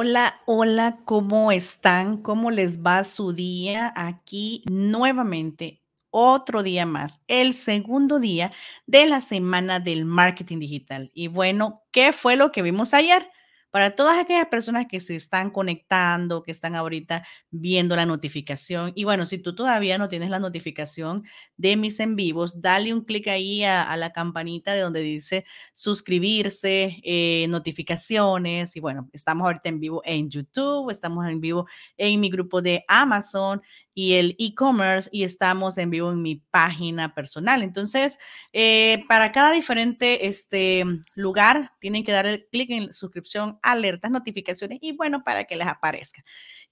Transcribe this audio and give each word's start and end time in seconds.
Hola, 0.00 0.42
hola, 0.46 1.00
¿cómo 1.04 1.50
están? 1.50 2.22
¿Cómo 2.22 2.52
les 2.52 2.84
va 2.84 3.02
su 3.02 3.32
día? 3.32 3.92
Aquí 3.96 4.62
nuevamente, 4.70 5.82
otro 6.10 6.62
día 6.62 6.86
más, 6.86 7.20
el 7.26 7.52
segundo 7.52 8.20
día 8.20 8.52
de 8.86 9.06
la 9.06 9.20
semana 9.20 9.80
del 9.80 10.04
marketing 10.04 10.60
digital. 10.60 11.10
Y 11.14 11.26
bueno, 11.26 11.82
¿qué 11.90 12.12
fue 12.12 12.36
lo 12.36 12.52
que 12.52 12.62
vimos 12.62 12.94
ayer? 12.94 13.28
Para 13.70 13.94
todas 13.94 14.18
aquellas 14.18 14.48
personas 14.48 14.86
que 14.88 14.98
se 15.00 15.14
están 15.14 15.50
conectando, 15.50 16.42
que 16.42 16.50
están 16.50 16.74
ahorita 16.74 17.26
viendo 17.50 17.96
la 17.96 18.06
notificación. 18.06 18.92
Y 18.94 19.04
bueno, 19.04 19.26
si 19.26 19.38
tú 19.38 19.54
todavía 19.54 19.98
no 19.98 20.08
tienes 20.08 20.30
la 20.30 20.38
notificación 20.38 21.24
de 21.56 21.76
mis 21.76 22.00
en 22.00 22.16
vivos, 22.16 22.62
dale 22.62 22.94
un 22.94 23.04
clic 23.04 23.28
ahí 23.28 23.64
a, 23.64 23.94
la 23.96 24.12
campanita 24.12 24.72
de 24.72 24.80
donde 24.80 25.00
dice 25.00 25.44
suscribirse, 25.72 27.00
eh, 27.02 27.46
notificaciones. 27.48 28.74
Y 28.76 28.80
bueno, 28.80 29.08
estamos 29.12 29.44
ahorita 29.44 29.68
en 29.68 29.80
vivo 29.80 30.02
en 30.04 30.30
YouTube, 30.30 30.90
estamos 30.90 31.26
en 31.28 31.40
vivo 31.40 31.66
en 31.96 32.20
mi 32.20 32.30
grupo 32.30 32.62
de 32.62 32.84
Amazon 32.88 33.60
y 33.98 34.14
el 34.14 34.36
e-commerce 34.38 35.10
y 35.12 35.24
estamos 35.24 35.76
en 35.76 35.90
vivo 35.90 36.12
en 36.12 36.22
mi 36.22 36.36
página 36.36 37.16
personal. 37.16 37.64
Entonces, 37.64 38.16
eh, 38.52 39.02
para 39.08 39.32
cada 39.32 39.50
diferente 39.50 40.28
este, 40.28 40.84
lugar, 41.16 41.72
tienen 41.80 42.04
que 42.04 42.12
dar 42.12 42.24
el 42.26 42.46
clic 42.46 42.70
en 42.70 42.92
suscripción, 42.92 43.58
alertas, 43.60 44.12
notificaciones 44.12 44.78
y 44.82 44.92
bueno, 44.92 45.24
para 45.24 45.46
que 45.46 45.56
les 45.56 45.66
aparezca. 45.66 46.22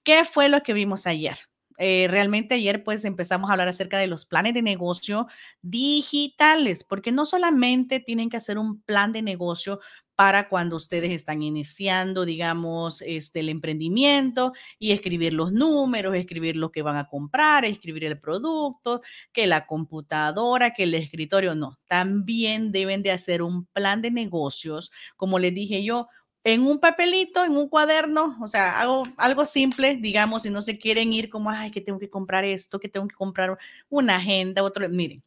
¿Qué 0.04 0.24
fue 0.24 0.48
lo 0.48 0.62
que 0.62 0.72
vimos 0.72 1.08
ayer? 1.08 1.36
Eh, 1.78 2.06
realmente 2.08 2.54
ayer 2.54 2.84
pues 2.84 3.04
empezamos 3.04 3.50
a 3.50 3.54
hablar 3.54 3.66
acerca 3.66 3.98
de 3.98 4.06
los 4.06 4.24
planes 4.24 4.54
de 4.54 4.62
negocio 4.62 5.26
digitales, 5.62 6.84
porque 6.84 7.10
no 7.10 7.26
solamente 7.26 7.98
tienen 7.98 8.30
que 8.30 8.36
hacer 8.36 8.56
un 8.56 8.82
plan 8.82 9.10
de 9.10 9.22
negocio 9.22 9.80
para 10.16 10.48
cuando 10.48 10.76
ustedes 10.76 11.12
están 11.12 11.42
iniciando, 11.42 12.24
digamos, 12.24 13.02
este, 13.02 13.40
el 13.40 13.50
emprendimiento 13.50 14.54
y 14.78 14.92
escribir 14.92 15.34
los 15.34 15.52
números, 15.52 16.16
escribir 16.16 16.56
lo 16.56 16.72
que 16.72 16.82
van 16.82 16.96
a 16.96 17.06
comprar, 17.06 17.66
escribir 17.66 18.04
el 18.04 18.18
producto, 18.18 19.02
que 19.32 19.46
la 19.46 19.66
computadora, 19.66 20.72
que 20.72 20.84
el 20.84 20.94
escritorio, 20.94 21.54
no. 21.54 21.78
También 21.86 22.72
deben 22.72 23.02
de 23.02 23.12
hacer 23.12 23.42
un 23.42 23.66
plan 23.66 24.00
de 24.00 24.10
negocios, 24.10 24.90
como 25.16 25.38
les 25.38 25.54
dije 25.54 25.84
yo, 25.84 26.08
en 26.44 26.62
un 26.62 26.78
papelito, 26.78 27.44
en 27.44 27.56
un 27.56 27.68
cuaderno, 27.68 28.38
o 28.40 28.48
sea, 28.48 28.80
algo, 28.80 29.44
simple, 29.44 29.96
digamos, 29.96 30.44
si 30.44 30.50
no 30.50 30.62
se 30.62 30.78
quieren 30.78 31.12
ir 31.12 31.28
como, 31.28 31.50
ay, 31.50 31.72
que 31.72 31.80
tengo 31.80 31.98
que 31.98 32.08
comprar 32.08 32.44
esto, 32.44 32.78
que 32.78 32.88
tengo 32.88 33.08
que 33.08 33.16
comprar 33.16 33.58
una 33.88 34.16
agenda, 34.16 34.62
otro, 34.62 34.88
miren, 34.88 35.24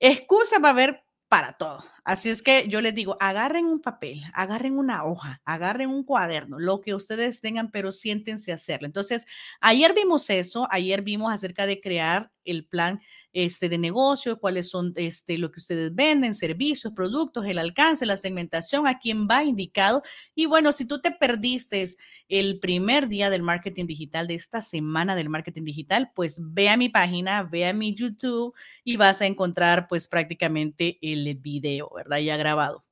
excusa 0.00 0.58
va 0.58 0.68
a 0.68 0.72
haber 0.72 1.04
para 1.30 1.54
todo. 1.54 1.82
Así 2.04 2.30
es 2.30 2.42
que 2.42 2.68
yo 2.68 2.82
les 2.82 2.94
digo, 2.94 3.16
agarren 3.20 3.66
un 3.66 3.80
papel, 3.80 4.22
agarren 4.34 4.76
una 4.78 5.04
hoja, 5.06 5.40
agarren 5.46 5.88
un 5.90 6.04
cuaderno, 6.04 6.58
lo 6.58 6.82
que 6.82 6.94
ustedes 6.94 7.40
tengan, 7.40 7.70
pero 7.70 7.92
siéntense 7.92 8.52
a 8.52 8.56
hacerlo. 8.56 8.86
Entonces, 8.86 9.26
ayer 9.62 9.94
vimos 9.94 10.28
eso, 10.30 10.68
ayer 10.72 11.02
vimos 11.02 11.32
acerca 11.32 11.66
de 11.66 11.80
crear 11.80 12.32
el 12.44 12.66
plan 12.66 13.00
este, 13.32 13.68
de 13.68 13.78
negocio, 13.78 14.38
cuáles 14.38 14.68
son 14.68 14.92
este, 14.96 15.38
lo 15.38 15.50
que 15.50 15.60
ustedes 15.60 15.94
venden, 15.94 16.34
servicios, 16.34 16.92
productos, 16.94 17.46
el 17.46 17.58
alcance, 17.58 18.06
la 18.06 18.16
segmentación, 18.16 18.86
a 18.86 18.98
quién 18.98 19.26
va 19.28 19.44
indicado. 19.44 20.02
Y 20.34 20.46
bueno, 20.46 20.72
si 20.72 20.86
tú 20.86 21.00
te 21.00 21.10
perdiste 21.12 21.84
el 22.28 22.58
primer 22.60 23.08
día 23.08 23.30
del 23.30 23.42
marketing 23.42 23.86
digital, 23.86 24.26
de 24.26 24.34
esta 24.34 24.60
semana 24.60 25.16
del 25.16 25.28
marketing 25.28 25.64
digital, 25.64 26.10
pues 26.14 26.38
ve 26.40 26.68
a 26.68 26.76
mi 26.76 26.88
página, 26.88 27.42
ve 27.42 27.66
a 27.66 27.72
mi 27.72 27.94
YouTube 27.94 28.54
y 28.84 28.96
vas 28.96 29.20
a 29.20 29.26
encontrar 29.26 29.86
pues 29.88 30.08
prácticamente 30.08 30.98
el 31.02 31.34
video, 31.36 31.90
¿verdad? 31.94 32.18
Ya 32.18 32.36
grabado. 32.36 32.84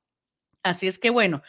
Así 0.63 0.87
es 0.87 0.99
que 0.99 1.09
bueno, 1.09 1.41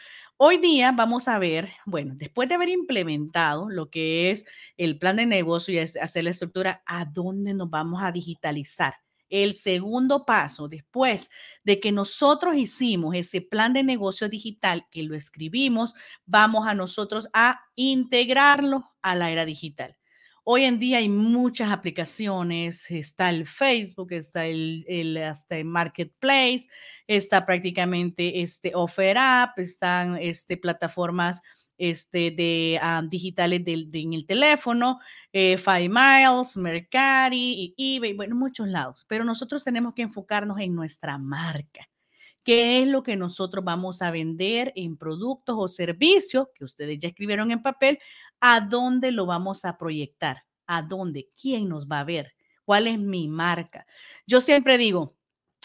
Hoy 0.43 0.57
día 0.57 0.91
vamos 0.91 1.27
a 1.27 1.37
ver, 1.37 1.71
bueno, 1.85 2.15
después 2.15 2.49
de 2.49 2.55
haber 2.55 2.69
implementado 2.69 3.69
lo 3.69 3.91
que 3.91 4.31
es 4.31 4.43
el 4.75 4.97
plan 4.97 5.17
de 5.17 5.27
negocio 5.27 5.71
y 5.71 5.77
hacer 5.77 6.23
la 6.23 6.31
estructura, 6.31 6.81
¿a 6.87 7.05
dónde 7.05 7.53
nos 7.53 7.69
vamos 7.69 8.01
a 8.01 8.11
digitalizar? 8.11 8.95
El 9.29 9.53
segundo 9.53 10.25
paso, 10.25 10.67
después 10.67 11.29
de 11.63 11.79
que 11.79 11.91
nosotros 11.91 12.55
hicimos 12.55 13.15
ese 13.15 13.41
plan 13.41 13.71
de 13.73 13.83
negocio 13.83 14.29
digital, 14.29 14.87
que 14.89 15.03
lo 15.03 15.13
escribimos, 15.15 15.93
vamos 16.25 16.67
a 16.67 16.73
nosotros 16.73 17.29
a 17.33 17.59
integrarlo 17.75 18.91
a 19.03 19.13
la 19.13 19.29
era 19.29 19.45
digital. 19.45 19.95
Hoy 20.43 20.63
en 20.63 20.79
día 20.79 20.97
hay 20.97 21.07
muchas 21.07 21.71
aplicaciones, 21.71 22.89
está 22.89 23.29
el 23.29 23.45
Facebook, 23.45 24.11
está 24.11 24.47
el, 24.47 24.83
el, 24.87 25.15
hasta 25.17 25.57
el 25.57 25.65
Marketplace, 25.65 26.67
está 27.05 27.45
prácticamente 27.45 28.41
este 28.41 28.71
Offer 28.73 29.19
App, 29.19 29.59
están 29.59 30.17
este, 30.17 30.57
plataformas 30.57 31.43
este, 31.77 32.31
de 32.31 32.79
uh, 32.81 33.07
digitales 33.07 33.63
de, 33.63 33.85
de, 33.87 33.99
en 33.99 34.13
el 34.13 34.25
teléfono, 34.25 34.99
eh, 35.31 35.57
Five 35.59 35.89
Miles, 35.89 36.57
Mercari 36.57 37.75
y 37.77 37.97
eBay, 37.97 38.13
bueno, 38.13 38.35
muchos 38.35 38.67
lados, 38.67 39.05
pero 39.07 39.23
nosotros 39.23 39.63
tenemos 39.63 39.93
que 39.93 40.01
enfocarnos 40.01 40.59
en 40.59 40.73
nuestra 40.73 41.19
marca. 41.19 41.87
¿Qué 42.43 42.81
es 42.81 42.87
lo 42.87 43.03
que 43.03 43.15
nosotros 43.15 43.63
vamos 43.63 44.01
a 44.01 44.09
vender 44.09 44.73
en 44.75 44.97
productos 44.97 45.55
o 45.59 45.67
servicios 45.67 46.47
que 46.55 46.63
ustedes 46.63 46.97
ya 46.97 47.09
escribieron 47.09 47.51
en 47.51 47.61
papel? 47.61 47.99
¿A 48.41 48.59
dónde 48.61 49.11
lo 49.11 49.25
vamos 49.25 49.65
a 49.65 49.77
proyectar? 49.77 50.43
¿A 50.67 50.81
dónde? 50.81 51.29
¿Quién 51.39 51.69
nos 51.69 51.87
va 51.87 51.99
a 52.01 52.03
ver? 52.03 52.33
¿Cuál 52.65 52.87
es 52.87 52.99
mi 52.99 53.27
marca? 53.27 53.85
Yo 54.25 54.41
siempre 54.41 54.77
digo, 54.77 55.15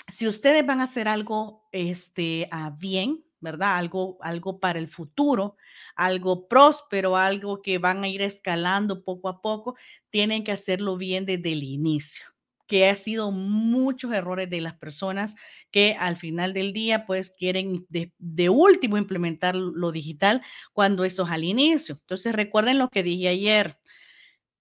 si 0.08 0.28
ustedes 0.28 0.64
van 0.66 0.80
a 0.80 0.84
hacer 0.84 1.08
algo 1.08 1.68
este, 1.72 2.48
bien, 2.78 3.24
¿verdad? 3.40 3.76
Algo, 3.76 4.18
algo 4.20 4.60
para 4.60 4.78
el 4.78 4.88
futuro, 4.88 5.56
algo 5.96 6.48
próspero, 6.48 7.16
algo 7.16 7.62
que 7.62 7.78
van 7.78 8.04
a 8.04 8.08
ir 8.08 8.22
escalando 8.22 9.04
poco 9.04 9.28
a 9.28 9.40
poco, 9.42 9.76
tienen 10.10 10.44
que 10.44 10.52
hacerlo 10.52 10.96
bien 10.96 11.26
desde 11.26 11.52
el 11.52 11.62
inicio 11.62 12.35
que 12.66 12.88
ha 12.88 12.94
sido 12.94 13.30
muchos 13.30 14.12
errores 14.12 14.50
de 14.50 14.60
las 14.60 14.74
personas 14.74 15.36
que 15.70 15.96
al 15.98 16.16
final 16.16 16.52
del 16.52 16.72
día 16.72 17.06
pues 17.06 17.30
quieren 17.30 17.86
de, 17.88 18.12
de, 18.18 18.48
último 18.48 18.98
implementar 18.98 19.54
lo 19.54 19.92
digital 19.92 20.42
cuando 20.72 21.04
eso 21.04 21.24
es 21.24 21.30
al 21.30 21.44
inicio. 21.44 21.96
Entonces 22.00 22.34
recuerden 22.34 22.78
lo 22.78 22.88
que 22.88 23.02
dije 23.02 23.28
ayer, 23.28 23.78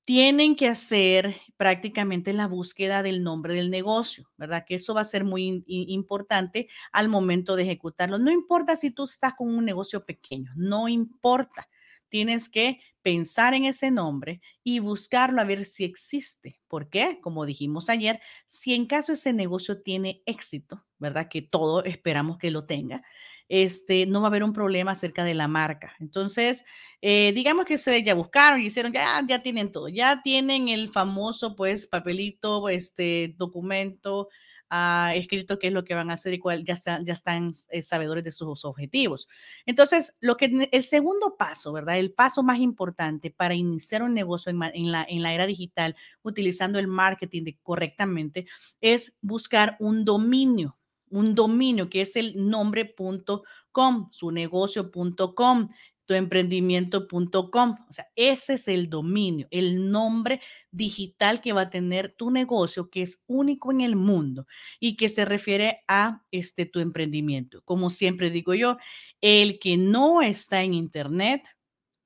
tienen 0.05 0.55
que 0.55 0.67
hacer 0.67 1.35
prácticamente 1.57 2.31
la 2.31 2.47
búsqueda 2.47 3.01
del 3.01 3.23
nombre 3.23 3.55
del 3.55 3.71
negocio, 3.71 4.29
¿verdad? 4.37 4.63
Que 4.67 4.75
eso 4.75 4.93
va 4.93 5.01
a 5.01 5.05
ser 5.05 5.23
muy 5.23 5.63
importante 5.67 6.67
al 6.91 7.09
momento 7.09 7.55
de 7.55 7.63
ejecutarlo. 7.63 8.19
No 8.19 8.31
importa 8.31 8.75
si 8.75 8.91
tú 8.91 9.05
estás 9.05 9.33
con 9.33 9.49
un 9.49 9.65
negocio 9.65 10.05
pequeño, 10.05 10.51
no 10.55 10.87
importa. 10.87 11.67
Tienes 12.07 12.49
que 12.49 12.79
pensar 13.05 13.53
en 13.53 13.65
ese 13.65 13.91
nombre 13.91 14.41
y 14.63 14.79
buscarlo 14.79 15.39
a 15.39 15.43
ver 15.43 15.63
si 15.65 15.83
existe. 15.83 16.59
¿Por 16.67 16.89
qué? 16.89 17.19
Como 17.21 17.45
dijimos 17.45 17.87
ayer, 17.87 18.19
si 18.47 18.73
en 18.73 18.87
caso 18.87 19.13
ese 19.13 19.31
negocio 19.31 19.83
tiene 19.83 20.23
éxito, 20.25 20.83
¿verdad? 20.97 21.27
Que 21.29 21.43
todos 21.43 21.85
esperamos 21.85 22.39
que 22.39 22.49
lo 22.49 22.65
tenga 22.65 23.03
este, 23.47 24.07
no 24.07 24.21
va 24.21 24.27
a 24.27 24.29
haber 24.29 24.43
un 24.43 24.53
problema 24.53 24.93
acerca 24.93 25.23
de 25.23 25.35
la 25.35 25.47
marca. 25.47 25.93
Entonces, 25.99 26.65
eh, 27.01 27.31
digamos 27.35 27.65
que 27.65 27.77
se 27.77 28.01
ya 28.01 28.15
buscaron 28.15 28.59
y 28.59 28.65
hicieron, 28.65 28.91
ya, 28.91 29.21
ya 29.27 29.43
tienen 29.43 29.71
todo, 29.71 29.87
ya 29.87 30.23
tienen 30.23 30.67
el 30.69 30.89
famoso, 30.89 31.55
pues, 31.55 31.85
papelito, 31.85 32.69
este, 32.69 33.35
documento 33.37 34.29
uh, 34.71 35.15
escrito 35.15 35.59
qué 35.59 35.67
es 35.67 35.73
lo 35.73 35.83
que 35.83 35.93
van 35.93 36.09
a 36.09 36.13
hacer 36.13 36.33
y 36.33 36.39
cuál, 36.39 36.63
ya, 36.63 36.73
están 36.73 37.51
eh, 37.69 37.81
sabedores 37.81 38.23
de 38.23 38.31
sus 38.31 38.65
objetivos. 38.65 39.27
Entonces, 39.65 40.15
lo 40.19 40.37
que, 40.37 40.69
el 40.71 40.83
segundo 40.83 41.35
paso, 41.37 41.73
¿verdad? 41.73 41.97
El 41.97 42.13
paso 42.13 42.43
más 42.43 42.59
importante 42.59 43.31
para 43.31 43.53
iniciar 43.53 44.03
un 44.03 44.13
negocio 44.13 44.51
en, 44.51 44.61
en, 44.73 44.91
la, 44.91 45.05
en 45.07 45.21
la 45.21 45.33
era 45.33 45.45
digital, 45.45 45.95
utilizando 46.23 46.79
el 46.79 46.87
marketing 46.87 47.43
de, 47.43 47.57
correctamente, 47.61 48.45
es 48.81 49.15
buscar 49.21 49.77
un 49.79 50.05
dominio 50.05 50.77
un 51.09 51.35
dominio 51.35 51.89
que 51.89 52.01
es 52.01 52.15
el 52.15 52.49
nombre.com, 52.49 54.09
su 54.11 54.31
negocio.com, 54.31 55.69
tuemprendimiento.com. 56.05 57.75
O 57.89 57.93
sea, 57.93 58.05
ese 58.15 58.53
es 58.53 58.67
el 58.67 58.89
dominio, 58.89 59.47
el 59.51 59.91
nombre 59.91 60.41
digital 60.71 61.41
que 61.41 61.53
va 61.53 61.61
a 61.61 61.69
tener 61.69 62.13
tu 62.13 62.31
negocio, 62.31 62.89
que 62.89 63.01
es 63.01 63.23
único 63.27 63.71
en 63.71 63.81
el 63.81 63.95
mundo 63.95 64.47
y 64.79 64.95
que 64.95 65.09
se 65.09 65.25
refiere 65.25 65.83
a 65.87 66.23
este 66.31 66.65
tu 66.65 66.79
emprendimiento. 66.79 67.61
Como 67.63 67.89
siempre 67.89 68.29
digo 68.29 68.53
yo, 68.53 68.77
el 69.21 69.59
que 69.59 69.77
no 69.77 70.21
está 70.21 70.61
en 70.63 70.73
Internet 70.73 71.43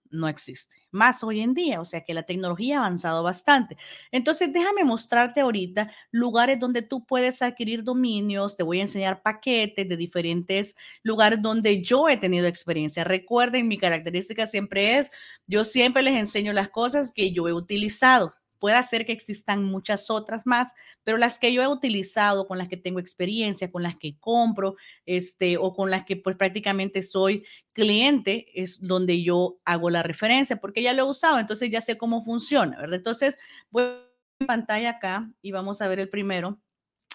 no 0.10 0.28
existe 0.28 0.80
más 0.92 1.24
hoy 1.24 1.42
en 1.42 1.54
día, 1.54 1.82
o 1.82 1.86
sea 1.86 2.02
que 2.04 2.14
la 2.14 2.24
tecnología 2.24 2.78
ha 2.78 2.80
avanzado 2.80 3.24
bastante. 3.24 3.78
Entonces, 4.12 4.52
déjame 4.52 4.84
mostrarte 4.84 5.42
ahorita 5.42 5.92
lugares 6.12 6.60
donde 6.60 6.82
tú 6.82 7.06
puedes 7.06 7.42
adquirir 7.42 7.84
dominios, 7.84 8.58
te 8.58 8.64
voy 8.64 8.80
a 8.80 8.84
enseñar 8.84 9.22
paquetes 9.22 9.88
de 9.88 9.98
diferentes 9.98 10.76
lugares 11.04 11.42
donde 11.42 11.82
yo 11.82 12.10
he 12.10 12.18
tenido 12.18 12.48
experiencia. 12.48 13.04
Recuerden, 13.04 13.68
mi 13.68 13.78
característica 13.78 14.48
siempre 14.48 14.98
es, 14.98 15.12
yo 15.48 15.64
siempre 15.66 16.04
les 16.04 16.16
enseño 16.16 16.54
las 16.54 16.70
cosas 16.70 17.12
que 17.12 17.32
yo 17.32 17.48
he 17.48 17.54
utilizado 17.54 18.34
Puede 18.60 18.82
ser 18.84 19.06
que 19.06 19.14
existan 19.14 19.64
muchas 19.64 20.10
otras 20.10 20.46
más, 20.46 20.74
pero 21.04 21.18
las 21.18 21.40
que 21.40 21.54
yo 21.54 21.64
he 21.64 21.68
utilizado, 21.68 22.48
con 22.48 22.58
las 22.58 22.68
que 22.68 22.78
tengo 22.78 23.00
experiencia, 23.00 23.72
con 23.72 23.84
las 23.84 23.96
que 23.96 24.18
compro, 24.20 24.76
este, 25.06 25.58
o 25.58 25.74
con 25.74 25.90
las 25.90 26.06
que 26.06 26.18
pues 26.18 26.36
prácticamente 26.36 27.02
soy 27.02 27.46
cliente, 27.74 28.48
es 28.54 28.82
donde 28.82 29.24
yo 29.24 29.60
hago 29.66 29.90
la 29.90 30.04
referencia, 30.04 30.58
porque 30.58 30.82
ya 30.82 30.94
lo 30.94 31.08
he 31.08 31.10
usado, 31.10 31.40
entonces 31.40 31.70
ya 31.72 31.82
sé 31.82 31.98
cómo 31.98 32.24
funciona, 32.24 32.78
¿verdad? 32.78 32.98
Entonces, 32.98 33.40
voy 33.72 33.84
a 33.84 34.10
pantalla 34.46 34.92
acá 34.92 35.32
y 35.42 35.52
vamos 35.52 35.82
a 35.82 35.88
ver 35.88 36.00
el 36.00 36.10
primero. 36.10 36.60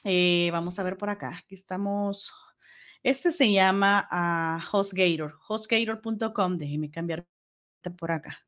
Eh, 0.05 0.50
vamos 0.52 0.79
a 0.79 0.82
ver 0.82 0.96
por 0.96 1.11
acá. 1.11 1.38
Aquí 1.38 1.55
estamos. 1.55 2.32
Este 3.02 3.31
se 3.31 3.52
llama 3.52 4.08
uh, 4.11 4.76
HostGator, 4.76 5.38
hostgator.com. 5.49 6.56
Déjeme 6.56 6.91
cambiar 6.91 7.26
por 7.99 8.12
acá. 8.12 8.38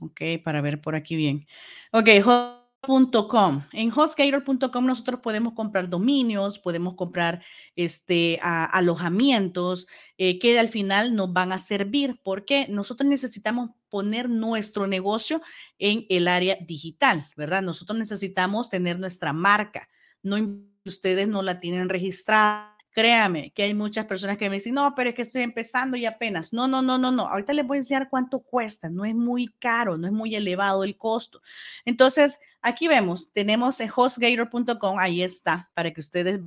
Ok, 0.00 0.20
para 0.44 0.60
ver 0.60 0.80
por 0.80 0.94
aquí 0.94 1.16
bien. 1.16 1.46
Ok, 1.92 2.08
host.com. 2.24 3.62
En 3.72 3.90
hostgator.com 3.90 4.86
nosotros 4.86 5.20
podemos 5.20 5.54
comprar 5.54 5.88
dominios, 5.88 6.58
podemos 6.58 6.94
comprar 6.94 7.42
este, 7.74 8.38
alojamientos 8.42 9.86
eh, 10.18 10.38
que 10.38 10.58
al 10.58 10.68
final 10.68 11.14
nos 11.14 11.32
van 11.32 11.52
a 11.52 11.58
servir 11.58 12.20
porque 12.22 12.66
nosotros 12.68 13.08
necesitamos 13.08 13.70
poner 13.88 14.28
nuestro 14.28 14.86
negocio 14.86 15.40
en 15.78 16.04
el 16.10 16.28
área 16.28 16.58
digital, 16.60 17.24
¿verdad? 17.36 17.62
Nosotros 17.62 17.98
necesitamos 17.98 18.68
tener 18.68 18.98
nuestra 18.98 19.32
marca. 19.32 19.88
No 20.22 20.36
ustedes 20.84 21.26
no 21.26 21.42
la 21.42 21.58
tienen 21.58 21.88
registrada 21.88 22.75
Créame 22.96 23.52
que 23.52 23.62
hay 23.64 23.74
muchas 23.74 24.06
personas 24.06 24.38
que 24.38 24.48
me 24.48 24.56
dicen, 24.56 24.72
no, 24.72 24.94
pero 24.94 25.10
es 25.10 25.14
que 25.14 25.20
estoy 25.20 25.42
empezando 25.42 25.98
y 25.98 26.06
apenas. 26.06 26.54
No, 26.54 26.66
no, 26.66 26.80
no, 26.80 26.96
no, 26.96 27.12
no. 27.12 27.28
Ahorita 27.28 27.52
les 27.52 27.66
voy 27.66 27.76
a 27.76 27.80
enseñar 27.80 28.08
cuánto 28.08 28.40
cuesta. 28.40 28.88
No 28.88 29.04
es 29.04 29.14
muy 29.14 29.48
caro, 29.58 29.98
no 29.98 30.06
es 30.06 30.14
muy 30.14 30.34
elevado 30.34 30.82
el 30.82 30.96
costo. 30.96 31.42
Entonces, 31.84 32.38
aquí 32.62 32.88
vemos, 32.88 33.30
tenemos 33.34 33.80
en 33.80 33.90
hostgator.com, 33.94 34.98
ahí 34.98 35.20
está, 35.22 35.70
para 35.74 35.92
que 35.92 36.00
ustedes 36.00 36.40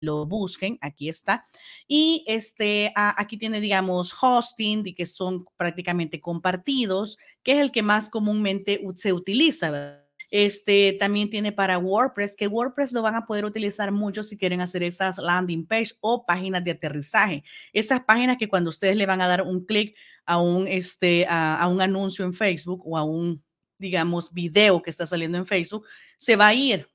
lo 0.00 0.24
busquen, 0.24 0.78
aquí 0.80 1.10
está. 1.10 1.46
Y 1.86 2.24
este, 2.28 2.90
aquí 2.96 3.36
tiene, 3.36 3.60
digamos, 3.60 4.14
hosting, 4.18 4.84
que 4.94 5.04
son 5.04 5.44
prácticamente 5.58 6.18
compartidos, 6.18 7.18
que 7.42 7.52
es 7.52 7.58
el 7.58 7.72
que 7.72 7.82
más 7.82 8.08
comúnmente 8.08 8.80
se 8.94 9.12
utiliza, 9.12 9.70
¿verdad? 9.70 10.03
Este 10.36 10.96
también 10.98 11.30
tiene 11.30 11.52
para 11.52 11.78
WordPress, 11.78 12.34
que 12.34 12.48
WordPress 12.48 12.92
lo 12.92 13.02
van 13.02 13.14
a 13.14 13.24
poder 13.24 13.44
utilizar 13.44 13.92
mucho 13.92 14.24
si 14.24 14.36
quieren 14.36 14.60
hacer 14.60 14.82
esas 14.82 15.18
landing 15.18 15.64
page 15.64 15.92
o 16.00 16.26
páginas 16.26 16.64
de 16.64 16.72
aterrizaje. 16.72 17.44
Esas 17.72 18.00
páginas 18.00 18.36
que 18.36 18.48
cuando 18.48 18.70
ustedes 18.70 18.96
le 18.96 19.06
van 19.06 19.22
a 19.22 19.28
dar 19.28 19.42
un 19.42 19.64
clic 19.64 19.96
a 20.26 20.40
un, 20.40 20.66
este, 20.66 21.24
a, 21.28 21.64
un 21.68 21.80
anuncio 21.80 22.24
en 22.24 22.34
Facebook 22.34 22.82
o 22.84 22.98
a 22.98 23.04
un, 23.04 23.44
digamos, 23.78 24.32
video 24.32 24.82
que 24.82 24.90
está 24.90 25.06
saliendo 25.06 25.38
en 25.38 25.46
Facebook, 25.46 25.86
se 26.18 26.34
va 26.34 26.48
a 26.48 26.54
ir 26.54 26.88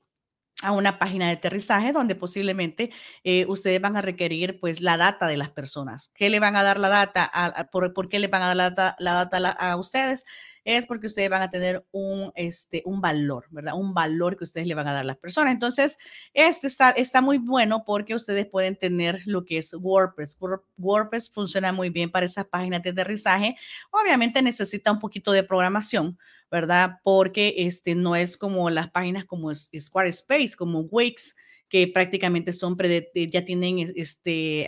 a 0.62 0.72
una 0.72 0.98
página 0.98 1.28
de 1.28 1.32
aterrizaje 1.32 1.92
donde 1.92 2.16
posiblemente 2.16 2.90
eh, 3.24 3.46
ustedes 3.48 3.80
van 3.80 3.96
a 3.96 4.02
requerir 4.02 4.60
pues 4.60 4.82
la 4.82 4.98
data 4.98 5.26
de 5.26 5.38
las 5.38 5.48
personas. 5.48 6.12
¿Qué 6.14 6.28
le 6.28 6.40
van 6.40 6.56
a 6.56 6.62
dar 6.62 6.78
la 6.78 6.90
data? 6.90 7.70
Por, 7.72 8.10
qué 8.10 8.18
le 8.18 8.28
van 8.28 8.42
a 8.42 8.48
dar 8.48 8.56
la 8.56 8.70
data, 8.70 8.96
la 8.98 9.14
data 9.14 9.50
a 9.52 9.76
ustedes? 9.78 10.26
Es 10.64 10.86
porque 10.86 11.06
ustedes 11.06 11.30
van 11.30 11.42
a 11.42 11.50
tener 11.50 11.84
un, 11.92 12.32
este, 12.34 12.82
un 12.84 13.00
valor, 13.00 13.46
¿verdad? 13.50 13.74
Un 13.76 13.94
valor 13.94 14.36
que 14.36 14.44
ustedes 14.44 14.66
le 14.66 14.74
van 14.74 14.88
a 14.88 14.92
dar 14.92 15.02
a 15.02 15.04
las 15.04 15.16
personas. 15.16 15.52
Entonces, 15.52 15.98
este 16.34 16.66
está, 16.66 16.90
está 16.90 17.20
muy 17.20 17.38
bueno 17.38 17.84
porque 17.84 18.14
ustedes 18.14 18.46
pueden 18.46 18.76
tener 18.76 19.22
lo 19.26 19.44
que 19.44 19.58
es 19.58 19.72
WordPress. 19.74 20.38
WordPress 20.76 21.30
funciona 21.30 21.72
muy 21.72 21.90
bien 21.90 22.10
para 22.10 22.26
esas 22.26 22.46
páginas 22.46 22.82
de 22.82 22.90
aterrizaje. 22.90 23.56
Obviamente 23.90 24.42
necesita 24.42 24.92
un 24.92 24.98
poquito 24.98 25.32
de 25.32 25.42
programación, 25.42 26.18
¿verdad? 26.50 26.98
Porque 27.02 27.54
este 27.58 27.94
no 27.94 28.16
es 28.16 28.36
como 28.36 28.70
las 28.70 28.90
páginas 28.90 29.24
como 29.24 29.54
Squarespace, 29.54 30.56
como 30.56 30.80
Wix, 30.80 31.34
que 31.68 31.86
prácticamente 31.86 32.52
son 32.52 32.76
ya 33.14 33.44
tienen 33.44 33.92
este, 33.94 34.66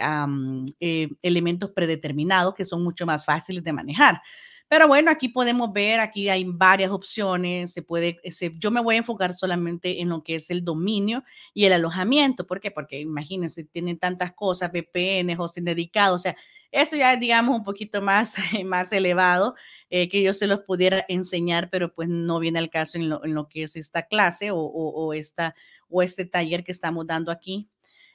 eh, 0.80 1.08
elementos 1.20 1.70
predeterminados 1.72 2.54
que 2.54 2.64
son 2.64 2.82
mucho 2.84 3.04
más 3.04 3.24
fáciles 3.26 3.64
de 3.64 3.72
manejar. 3.72 4.22
Pero 4.72 4.88
bueno, 4.88 5.10
aquí 5.10 5.28
podemos 5.28 5.70
ver, 5.70 6.00
aquí 6.00 6.30
hay 6.30 6.44
varias 6.44 6.90
opciones. 6.90 7.74
Se 7.74 7.82
puede, 7.82 8.18
yo 8.56 8.70
me 8.70 8.80
voy 8.80 8.94
a 8.94 8.98
enfocar 8.98 9.34
solamente 9.34 10.00
en 10.00 10.08
lo 10.08 10.22
que 10.22 10.36
es 10.36 10.48
el 10.48 10.64
dominio 10.64 11.24
y 11.52 11.66
el 11.66 11.74
alojamiento. 11.74 12.46
¿Por 12.46 12.58
qué? 12.58 12.70
Porque 12.70 12.98
imagínense, 12.98 13.64
tienen 13.64 13.98
tantas 13.98 14.32
cosas, 14.32 14.72
VPN, 14.72 15.38
hosting 15.38 15.64
dedicado. 15.64 16.14
O 16.14 16.18
sea, 16.18 16.38
esto 16.70 16.96
ya 16.96 17.12
es, 17.12 17.20
digamos, 17.20 17.54
un 17.54 17.64
poquito 17.64 18.00
más, 18.00 18.36
más 18.64 18.90
elevado 18.94 19.56
eh, 19.90 20.08
que 20.08 20.22
yo 20.22 20.32
se 20.32 20.46
los 20.46 20.60
pudiera 20.60 21.04
enseñar, 21.06 21.68
pero 21.68 21.92
pues 21.92 22.08
no 22.08 22.38
viene 22.38 22.58
al 22.58 22.70
caso 22.70 22.96
en 22.96 23.10
lo, 23.10 23.48
que 23.50 23.64
es 23.64 23.76
esta 23.76 24.04
clase 24.04 24.52
o, 24.52 24.56
o, 24.56 25.12
esta, 25.12 25.54
o 25.90 26.00
este 26.00 26.24
taller 26.24 26.64
que 26.64 26.72
estamos 26.72 27.06
dando 27.06 27.30
aquí 27.30 27.68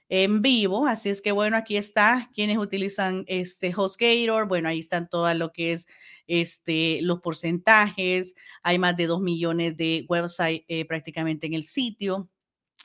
en 0.09 0.42
vivo. 0.42 0.88
Así 0.88 1.09
es 1.09 1.21
que 1.21 1.31
bueno, 1.31 1.57
aquí 1.57 1.77
está 1.77 2.30
quienes 2.33 2.57
utilizan 2.57 3.24
este 3.27 3.74
HostGator. 3.75 4.48
Bueno, 4.48 4.69
ahí 4.69 4.80
están 4.80 5.09
todo 5.09 5.33
lo 5.33 5.51
que 5.51 5.74
es 5.74 5.88
este, 6.27 7.00
los 7.01 7.21
porcentajes, 7.21 8.36
hay 8.62 8.80
más 8.80 8.98
de 8.98 9.07
2 9.07 9.21
millones 9.21 9.77
de 9.77 10.06
websites 10.09 10.65
eh, 10.68 10.86
prácticamente 10.86 11.48
en 11.48 11.54
el 11.54 11.63
sitio. 11.63 12.30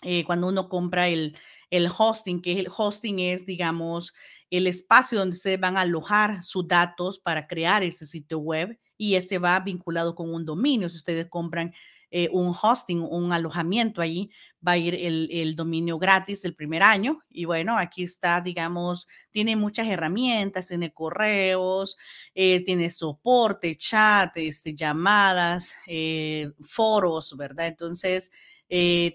Eh, 0.03 0.25
cuando 0.25 0.49
uno 0.49 0.69
compra 0.69 1.09
el, 1.09 1.37
el 1.71 1.89
hosting, 1.97 2.43
que 2.43 2.59
el 2.59 2.69
hosting 2.77 3.21
es, 3.21 3.47
digamos, 3.47 4.15
el 4.51 4.67
espacio 4.67 5.19
donde 5.19 5.37
ustedes 5.37 5.61
van 5.61 5.77
a 5.77 5.83
alojar 5.83 6.43
sus 6.43 6.67
datos 6.69 7.19
para 7.19 7.47
crear 7.47 7.83
ese 7.83 8.07
sitio 8.07 8.39
web 8.39 8.79
y 8.97 9.15
ese 9.15 9.39
va 9.39 9.59
vinculado 9.61 10.15
con 10.15 10.33
un 10.33 10.45
dominio. 10.45 10.89
Si 10.89 10.97
ustedes 10.97 11.27
compran 11.29 11.73
eh, 12.15 12.29
un 12.31 12.53
hosting, 12.61 13.01
un 13.01 13.33
alojamiento 13.33 14.03
ahí, 14.03 14.31
va 14.67 14.73
a 14.73 14.77
ir 14.77 14.95
el, 14.95 15.57
dominio 15.57 15.99
gratis 15.99 16.45
el 16.45 16.55
primer 16.55 16.83
año. 16.83 17.23
Y 17.31 17.47
bueno, 17.47 17.79
aquí 17.79 18.03
está, 18.03 18.43
digamos, 18.43 19.09
tiene 19.31 19.57
muchas 19.57 19.89
herramientas, 19.89 20.69
tiene 20.69 20.93
correos, 20.93 21.97
eh, 22.35 22.63
tiene 22.67 22.91
soporte, 22.91 23.75
chat, 23.77 24.37
este, 24.37 24.75
llamadas, 24.75 25.75
eh, 25.87 26.53
foros, 26.61 27.35
¿verdad? 27.35 27.69
Entonces, 27.69 28.31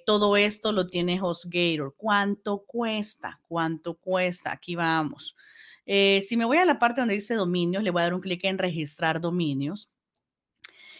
todo 0.05 0.37
esto 0.37 0.71
lo 0.71 0.87
tiene 0.87 1.19
HostGator. 1.21 1.95
¿Cuánto 1.97 2.63
cuesta? 2.65 3.39
¿Cuánto 3.47 3.95
cuesta? 3.95 4.51
Aquí 4.51 4.75
vamos. 4.75 5.35
si 5.85 6.37
me 6.37 6.45
voy 6.45 6.57
a 6.57 6.65
la 6.65 6.79
parte 6.79 7.01
donde 7.01 7.15
dice 7.15 7.35
dominios, 7.35 7.83
le 7.83 7.91
voy 7.91 8.01
a 8.01 8.03
dar 8.05 8.13
un 8.15 8.21
clic 8.21 8.43
en 8.43 8.57
registrar 8.57 9.21
dominios 9.21 9.89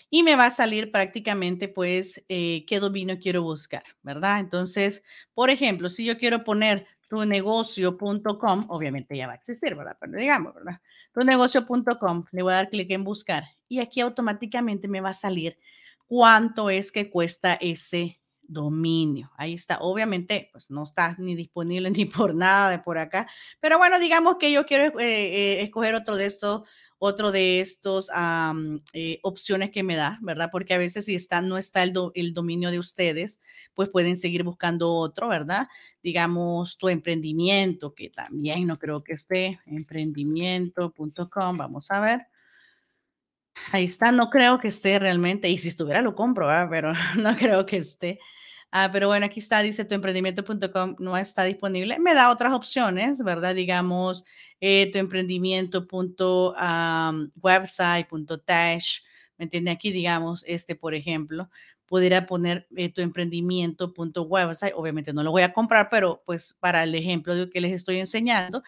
y 0.10 0.24
me 0.24 0.36
va 0.36 0.46
a 0.46 0.50
salir 0.50 0.92
prácticamente 0.92 1.68
pues 1.68 2.24
eh, 2.30 2.66
qué 2.66 2.80
dominio 2.80 3.20
quiero 3.20 3.44
buscar, 3.44 3.84
¿verdad? 4.04 4.40
Entonces, 4.40 5.04
por 5.34 5.50
ejemplo, 5.50 5.90
si 5.90 6.06
yo 6.06 6.18
quiero 6.18 6.44
poner 6.44 6.88
tu 7.10 7.26
negocio.com, 7.26 8.66
obviamente 8.70 9.18
ya 9.18 9.28
va 9.28 9.34
a 9.34 9.38
existir, 9.38 9.76
¿verdad? 9.76 9.98
Pero 10.00 10.18
digamos, 10.18 10.54
¿verdad? 10.54 10.82
Tu 11.14 11.22
negocio.com, 11.22 12.26
le 12.32 12.42
voy 12.44 12.54
a 12.54 12.58
dar 12.58 12.70
clic 12.70 12.92
en 12.92 13.04
buscar 13.04 13.44
y 13.68 13.80
aquí 13.80 14.02
automáticamente 14.02 14.88
me 14.88 15.02
va 15.02 15.10
a 15.10 15.14
salir 15.14 15.58
cuánto 16.06 16.70
es 16.70 16.92
que 16.92 17.10
cuesta 17.10 17.54
ese 17.56 18.20
dominio. 18.48 19.32
Ahí 19.38 19.54
está. 19.54 19.80
Obviamente, 19.80 20.50
pues 20.52 20.72
no 20.72 20.84
está 20.84 21.16
ni 21.20 21.36
disponible 21.36 21.90
ni 21.92 22.06
por 22.06 22.34
nada 22.34 22.70
de 22.70 22.80
por 22.80 22.98
acá. 22.98 23.28
Pero 23.60 23.78
bueno, 23.78 24.00
digamos 24.00 24.38
que 24.38 24.52
yo 24.52 24.66
quiero 24.66 25.00
eh, 25.00 25.06
eh, 25.06 25.62
escoger 25.62 25.96
otro 25.96 26.16
de 26.16 26.26
estos 26.26 26.68
otro 27.00 27.32
de 27.32 27.60
estos 27.60 28.10
eh, 28.94 29.20
opciones 29.22 29.72
que 29.72 29.84
me 29.84 29.96
da, 29.96 30.18
¿verdad? 30.22 30.50
Porque 30.52 30.74
a 30.74 30.78
veces 30.78 31.06
si 31.06 31.16
está, 31.16 31.42
no 31.42 31.58
está 31.58 31.84
el, 31.84 31.94
el, 32.16 32.34
dominio 32.34 32.72
de 32.72 32.80
ustedes, 32.80 33.40
pues 33.76 33.90
pueden 33.90 34.16
seguir 34.16 34.44
buscando 34.44 34.94
otro, 34.94 35.28
¿verdad? 35.28 35.68
Digamos, 36.02 36.78
tu 36.78 36.90
emprendimiento, 36.90 37.94
que 37.94 38.10
también 38.10 38.66
no 38.66 38.80
creo 38.80 39.04
que 39.04 39.14
esté, 39.14 39.60
emprendimiento.com, 39.66 41.58
vamos 41.58 41.92
a 41.92 42.00
ver. 42.00 42.28
Ahí 43.72 43.84
está, 43.84 44.12
no 44.12 44.30
creo 44.30 44.60
que 44.60 44.68
esté 44.70 44.98
realmente, 45.00 45.50
y 45.50 45.58
si 45.58 45.68
estuviera 45.68 46.02
lo 46.02 46.16
compro, 46.16 46.48
¿verdad? 46.48 46.68
pero 46.70 46.94
no 47.22 47.36
creo 47.36 47.66
que 47.66 47.78
esté. 47.78 48.20
Ah, 48.72 48.90
pero 48.92 49.08
bueno, 49.08 49.26
aquí 49.26 49.40
está, 49.40 49.62
dice 49.62 49.86
tu 49.86 49.96
emprendimiento.com 49.96 50.96
no 51.00 51.18
está 51.18 51.44
disponible. 51.44 52.00
Me 52.00 52.14
da 52.14 52.30
otras 52.30 52.52
opciones, 52.54 53.24
¿verdad? 53.24 53.56
Digamos, 53.56 54.26
eh, 54.60 54.92
¿me 59.38 59.46
entiende? 59.46 59.72
Aquí, 59.72 59.92
digamos, 59.92 60.44
este, 60.48 60.76
por 60.76 60.94
ejemplo, 60.96 61.50
pudiera 61.86 62.26
poner 62.26 62.68
eh, 62.76 62.92
tu 62.92 63.02
emprendimiento.website. 63.02 64.74
Obviamente 64.76 65.14
no 65.14 65.24
lo 65.24 65.32
voy 65.32 65.44
a 65.44 65.54
comprar, 65.54 65.88
pero 65.90 66.22
pues 66.26 66.56
para 66.60 66.84
el 66.84 66.94
ejemplo 66.96 67.36
de 67.36 67.50
que 67.50 67.62
les 67.62 67.72
estoy 67.72 68.00
enseñando, 68.00 68.64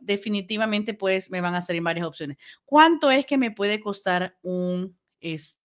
definitivamente 0.00 0.94
pues 0.94 1.30
me 1.30 1.40
van 1.40 1.54
a 1.54 1.60
salir 1.60 1.82
varias 1.82 2.06
opciones. 2.06 2.36
¿Cuánto 2.64 3.10
es 3.10 3.26
que 3.26 3.38
me 3.38 3.50
puede 3.50 3.80
costar 3.80 4.36
un, 4.42 4.96
este, 5.20 5.61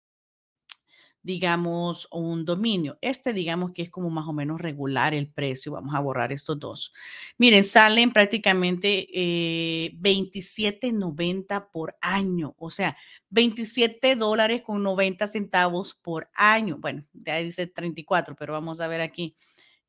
digamos, 1.25 2.07
un 2.11 2.45
dominio. 2.45 2.99
Este, 3.01 3.33
digamos 3.33 3.71
que 3.71 3.81
es 3.81 3.89
como 3.89 4.11
más 4.11 4.27
o 4.27 4.33
menos 4.33 4.61
regular 4.61 5.15
el 5.15 5.27
precio. 5.27 5.71
Vamos 5.71 5.95
a 5.95 5.99
borrar 5.99 6.31
estos 6.31 6.59
dos. 6.59 6.93
Miren, 7.39 7.63
salen 7.63 8.13
prácticamente 8.13 9.07
eh, 9.11 9.91
27.90 9.99 11.71
por 11.71 11.97
año. 11.99 12.53
O 12.59 12.69
sea, 12.69 12.95
27 13.31 14.15
dólares 14.15 14.61
con 14.61 14.83
90 14.83 15.25
centavos 15.25 15.95
por 15.95 16.29
año. 16.35 16.77
Bueno, 16.79 17.03
ya 17.13 17.37
dice 17.37 17.65
34, 17.65 18.35
pero 18.35 18.53
vamos 18.53 18.79
a 18.79 18.87
ver 18.87 19.01
aquí. 19.01 19.35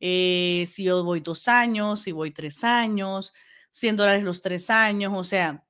Eh, 0.01 0.65
si 0.67 0.85
yo 0.85 1.05
voy 1.05 1.21
dos 1.21 1.49
años, 1.49 2.01
si 2.01 2.13
voy 2.13 2.31
tres 2.31 2.65
años, 2.65 3.35
100 3.69 3.97
dólares 3.97 4.25
los 4.25 4.41
tres 4.41 4.71
años, 4.71 5.13
o 5.15 5.23
sea, 5.23 5.66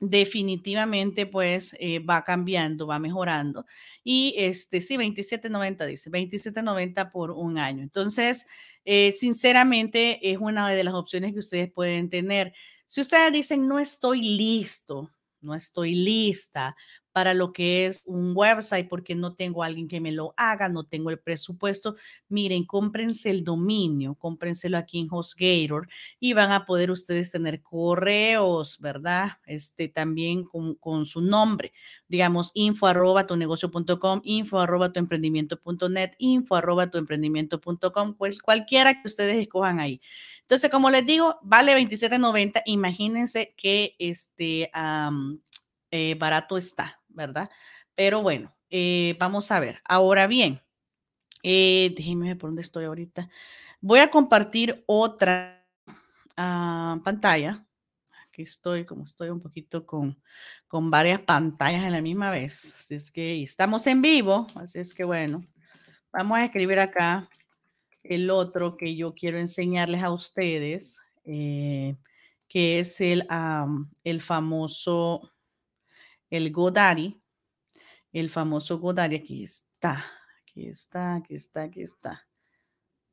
definitivamente 0.00 1.26
pues 1.26 1.74
eh, 1.80 2.00
va 2.00 2.22
cambiando, 2.24 2.86
va 2.86 2.98
mejorando. 2.98 3.66
Y 4.04 4.34
este, 4.36 4.80
sí, 4.80 4.96
27.90 4.96 5.86
dice, 5.86 6.10
27.90 6.10 7.10
por 7.10 7.30
un 7.30 7.58
año. 7.58 7.82
Entonces, 7.82 8.46
eh, 8.84 9.12
sinceramente 9.12 10.30
es 10.30 10.38
una 10.38 10.68
de 10.70 10.84
las 10.84 10.94
opciones 10.94 11.32
que 11.32 11.40
ustedes 11.40 11.72
pueden 11.72 12.10
tener. 12.10 12.52
Si 12.86 13.00
ustedes 13.00 13.32
dicen, 13.32 13.66
no 13.68 13.78
estoy 13.78 14.22
listo, 14.22 15.10
no 15.40 15.54
estoy 15.54 15.94
lista 15.94 16.76
para 17.16 17.32
lo 17.32 17.54
que 17.54 17.86
es 17.86 18.02
un 18.04 18.32
website 18.36 18.90
porque 18.90 19.14
no 19.14 19.34
tengo 19.34 19.62
a 19.62 19.66
alguien 19.68 19.88
que 19.88 20.02
me 20.02 20.12
lo 20.12 20.34
haga, 20.36 20.68
no 20.68 20.84
tengo 20.84 21.08
el 21.08 21.18
presupuesto. 21.18 21.96
Miren, 22.28 22.66
cómprense 22.66 23.30
el 23.30 23.42
dominio, 23.42 24.16
cómprenselo 24.16 24.76
aquí 24.76 24.98
en 24.98 25.08
HostGator 25.10 25.88
y 26.20 26.34
van 26.34 26.52
a 26.52 26.66
poder 26.66 26.90
ustedes 26.90 27.30
tener 27.30 27.62
correos, 27.62 28.78
¿verdad? 28.80 29.38
Este 29.46 29.88
también 29.88 30.44
con, 30.44 30.74
con 30.74 31.06
su 31.06 31.22
nombre, 31.22 31.72
digamos, 32.06 32.50
info 32.52 32.86
arroba 32.86 33.26
tu 33.26 33.34
negocio.com, 33.34 34.20
info 34.22 34.60
arroba 34.60 34.92
tu 34.92 35.00
emprendimiento.net, 35.00 36.10
info 36.18 36.54
arroba 36.54 36.90
tu 36.90 36.98
emprendimiento.com, 36.98 38.12
cual, 38.12 38.42
cualquiera 38.42 39.00
que 39.00 39.08
ustedes 39.08 39.36
escojan 39.36 39.80
ahí. 39.80 40.02
Entonces, 40.42 40.70
como 40.70 40.90
les 40.90 41.06
digo, 41.06 41.38
vale 41.40 41.74
27.90. 41.74 42.62
Imagínense 42.66 43.54
que 43.56 43.96
este 43.98 44.70
eh, 45.90 46.14
barato 46.18 46.58
está. 46.58 47.00
¿Verdad? 47.16 47.50
Pero 47.96 48.22
bueno, 48.22 48.54
eh, 48.70 49.16
vamos 49.18 49.50
a 49.50 49.58
ver. 49.58 49.80
Ahora 49.84 50.26
bien, 50.26 50.60
eh, 51.42 51.92
déjenme 51.96 52.28
ver 52.28 52.38
por 52.38 52.50
dónde 52.50 52.62
estoy 52.62 52.84
ahorita. 52.84 53.28
Voy 53.80 54.00
a 54.00 54.10
compartir 54.10 54.84
otra 54.86 55.66
ah, 56.36 57.00
pantalla. 57.02 57.66
Aquí 58.28 58.42
estoy, 58.42 58.84
como 58.84 59.04
estoy 59.04 59.30
un 59.30 59.40
poquito 59.40 59.86
con, 59.86 60.20
con 60.68 60.90
varias 60.90 61.20
pantallas 61.20 61.84
a 61.84 61.90
la 61.90 62.02
misma 62.02 62.30
vez. 62.30 62.74
Así 62.74 62.94
es 62.94 63.10
que 63.10 63.42
estamos 63.42 63.86
en 63.86 64.02
vivo, 64.02 64.46
así 64.54 64.78
es 64.78 64.94
que 64.94 65.04
bueno, 65.04 65.44
vamos 66.12 66.38
a 66.38 66.44
escribir 66.44 66.78
acá 66.78 67.28
el 68.02 68.30
otro 68.30 68.76
que 68.76 68.94
yo 68.94 69.14
quiero 69.14 69.38
enseñarles 69.38 70.02
a 70.02 70.10
ustedes, 70.12 71.00
eh, 71.24 71.96
que 72.48 72.80
es 72.80 73.00
el, 73.00 73.26
el 74.04 74.20
famoso 74.20 75.22
el 76.30 76.52
Godari, 76.52 77.20
el 78.12 78.30
famoso 78.30 78.78
Godari, 78.78 79.16
aquí 79.16 79.44
está, 79.44 80.04
aquí 80.42 80.66
está, 80.66 81.16
aquí 81.16 81.34
está, 81.34 81.62
aquí 81.62 81.82
está. 81.82 82.26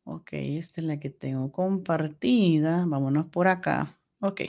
Ok, 0.06 0.30
esta 0.34 0.82
es 0.82 0.88
la 0.88 1.00
que 1.00 1.10
tengo 1.10 1.52
compartida. 1.52 2.86
Vámonos 2.86 3.28
por 3.28 3.48
acá. 3.48 3.98
Ok, 4.20 4.42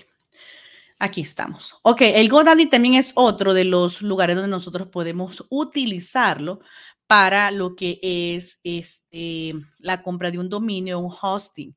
aquí 0.99 1.21
estamos. 1.21 1.79
Ok, 1.83 2.03
el 2.03 2.29
Godaddy 2.29 2.67
también 2.67 2.95
es 2.95 3.13
otro 3.15 3.55
de 3.55 3.65
los 3.65 4.03
lugares 4.03 4.37
donde 4.37 4.51
nosotros 4.51 4.89
podemos 4.89 5.47
utilizarlo 5.51 6.61
para 7.07 7.51
lo 7.51 7.77
que 7.77 8.01
es 8.03 8.61
este, 8.65 9.55
la 9.79 10.03
compra 10.03 10.31
de 10.31 10.39
un 10.39 10.49
dominio, 10.49 10.99
un 10.99 11.13
hosting. 11.23 11.77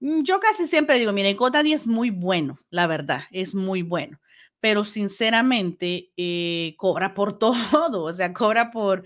Mm, 0.00 0.22
yo 0.24 0.40
casi 0.40 0.66
siempre 0.66 0.98
digo, 0.98 1.12
mire, 1.12 1.32
GoDaddy 1.34 1.72
es 1.72 1.86
muy 1.86 2.10
bueno, 2.10 2.58
la 2.70 2.86
verdad, 2.86 3.22
es 3.30 3.54
muy 3.54 3.82
bueno 3.82 4.18
pero 4.60 4.84
sinceramente 4.84 6.12
eh, 6.16 6.74
cobra 6.78 7.14
por 7.14 7.38
todo, 7.38 8.04
o 8.04 8.12
sea, 8.12 8.32
cobra 8.32 8.70
por, 8.70 9.04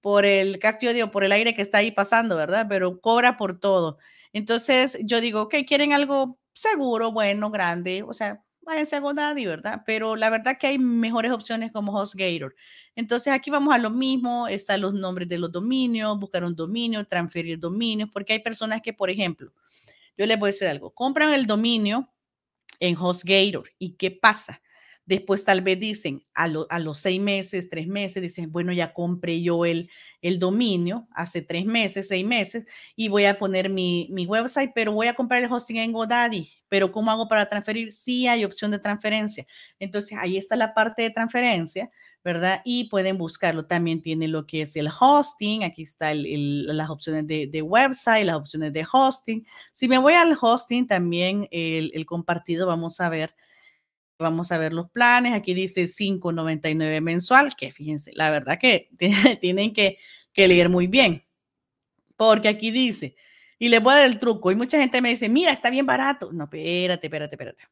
por 0.00 0.24
el 0.26 0.58
castillo, 0.58 1.10
por 1.10 1.24
el 1.24 1.32
aire 1.32 1.54
que 1.54 1.62
está 1.62 1.78
ahí 1.78 1.90
pasando, 1.90 2.36
¿verdad? 2.36 2.66
Pero 2.68 3.00
cobra 3.00 3.36
por 3.36 3.58
todo. 3.60 3.98
Entonces 4.32 4.98
yo 5.02 5.20
digo, 5.20 5.42
ok, 5.42 5.56
quieren 5.66 5.92
algo 5.92 6.38
seguro, 6.54 7.12
bueno, 7.12 7.50
grande, 7.50 8.02
o 8.02 8.12
sea, 8.12 8.42
váyanse 8.62 8.96
a 8.96 9.00
GoDaddy, 9.00 9.46
¿verdad? 9.46 9.82
Pero 9.84 10.16
la 10.16 10.30
verdad 10.30 10.56
que 10.58 10.68
hay 10.68 10.78
mejores 10.78 11.32
opciones 11.32 11.72
como 11.72 11.92
HostGator. 11.92 12.54
Entonces 12.94 13.32
aquí 13.32 13.50
vamos 13.50 13.74
a 13.74 13.78
lo 13.78 13.90
mismo, 13.90 14.48
están 14.48 14.80
los 14.80 14.94
nombres 14.94 15.28
de 15.28 15.38
los 15.38 15.50
dominios, 15.52 16.18
buscar 16.18 16.44
un 16.44 16.54
dominio, 16.54 17.04
transferir 17.04 17.58
dominios, 17.58 18.10
porque 18.12 18.34
hay 18.34 18.38
personas 18.40 18.82
que, 18.82 18.92
por 18.92 19.10
ejemplo, 19.10 19.52
yo 20.16 20.26
les 20.26 20.38
voy 20.38 20.48
a 20.48 20.52
decir 20.52 20.68
algo, 20.68 20.90
compran 20.94 21.32
el 21.32 21.46
dominio 21.46 22.10
en 22.80 22.96
HostGator 22.96 23.70
y 23.78 23.94
¿qué 23.96 24.10
pasa? 24.10 24.60
Después 25.12 25.44
tal 25.44 25.60
vez 25.60 25.78
dicen 25.78 26.22
a, 26.32 26.48
los 26.48 26.98
seis 26.98 27.20
meses, 27.20 27.68
tres 27.68 27.86
meses, 27.86 28.22
dicen, 28.22 28.50
bueno, 28.50 28.72
ya 28.72 28.94
compré 28.94 29.42
yo 29.42 29.66
el, 29.66 29.90
el 30.22 30.38
dominio 30.38 31.06
hace 31.12 31.42
tres 31.42 31.66
meses, 31.66 32.08
seis 32.08 32.26
meses, 32.26 32.64
y 32.96 33.08
voy 33.08 33.26
a 33.26 33.38
poner 33.38 33.68
mi, 33.68 34.08
mi 34.10 34.24
website, 34.24 34.72
pero 34.74 34.92
voy 34.92 35.08
a 35.08 35.14
comprar 35.14 35.44
el 35.44 35.52
hosting 35.52 35.76
en 35.76 35.92
GoDaddy. 35.92 36.48
Pero 36.70 36.90
¿cómo 36.92 37.10
hago 37.10 37.28
para 37.28 37.46
transferir? 37.46 37.92
Sí 37.92 38.26
hay 38.26 38.46
opción 38.46 38.70
de 38.70 38.78
transferencia. 38.78 39.46
Entonces 39.78 40.16
ahí 40.18 40.38
está 40.38 40.56
la 40.56 40.72
parte 40.72 41.02
de 41.02 41.10
transferencia, 41.10 41.90
¿verdad? 42.24 42.62
Y 42.64 42.84
pueden 42.84 43.18
buscarlo. 43.18 43.66
También 43.66 44.00
tiene 44.00 44.28
lo 44.28 44.46
que 44.46 44.62
es 44.62 44.76
el 44.76 44.88
hosting. 44.98 45.62
Aquí 45.62 45.82
está 45.82 46.14
las 46.14 46.88
opciones 46.88 47.26
de, 47.26 47.48
de, 47.48 47.60
website, 47.60 48.24
las 48.24 48.36
opciones 48.36 48.72
de 48.72 48.86
hosting. 48.90 49.46
Si 49.74 49.88
me 49.88 49.98
voy 49.98 50.14
al 50.14 50.34
hosting, 50.40 50.86
también 50.86 51.48
el, 51.50 51.90
el 51.92 52.06
compartido, 52.06 52.66
vamos 52.66 52.98
a 52.98 53.10
ver 53.10 53.34
Vamos 54.22 54.52
a 54.52 54.58
ver 54.58 54.72
los 54.72 54.90
planes. 54.90 55.34
Aquí 55.34 55.54
dice 55.54 55.82
5.99 55.84 57.00
mensual, 57.00 57.54
que 57.56 57.70
fíjense, 57.70 58.12
la 58.14 58.30
verdad 58.30 58.58
que 58.58 58.88
tienen 59.40 59.72
que, 59.72 59.98
que 60.32 60.48
leer 60.48 60.68
muy 60.68 60.86
bien. 60.86 61.24
Porque 62.16 62.48
aquí 62.48 62.70
dice, 62.70 63.16
y 63.58 63.68
les 63.68 63.82
voy 63.82 63.94
a 63.94 63.96
dar 63.98 64.06
el 64.06 64.18
truco, 64.18 64.50
y 64.50 64.56
mucha 64.56 64.78
gente 64.78 65.00
me 65.00 65.10
dice, 65.10 65.28
mira, 65.28 65.52
está 65.52 65.70
bien 65.70 65.86
barato. 65.86 66.32
No, 66.32 66.44
espérate, 66.44 67.06
espérate, 67.06 67.34
espérate. 67.34 67.64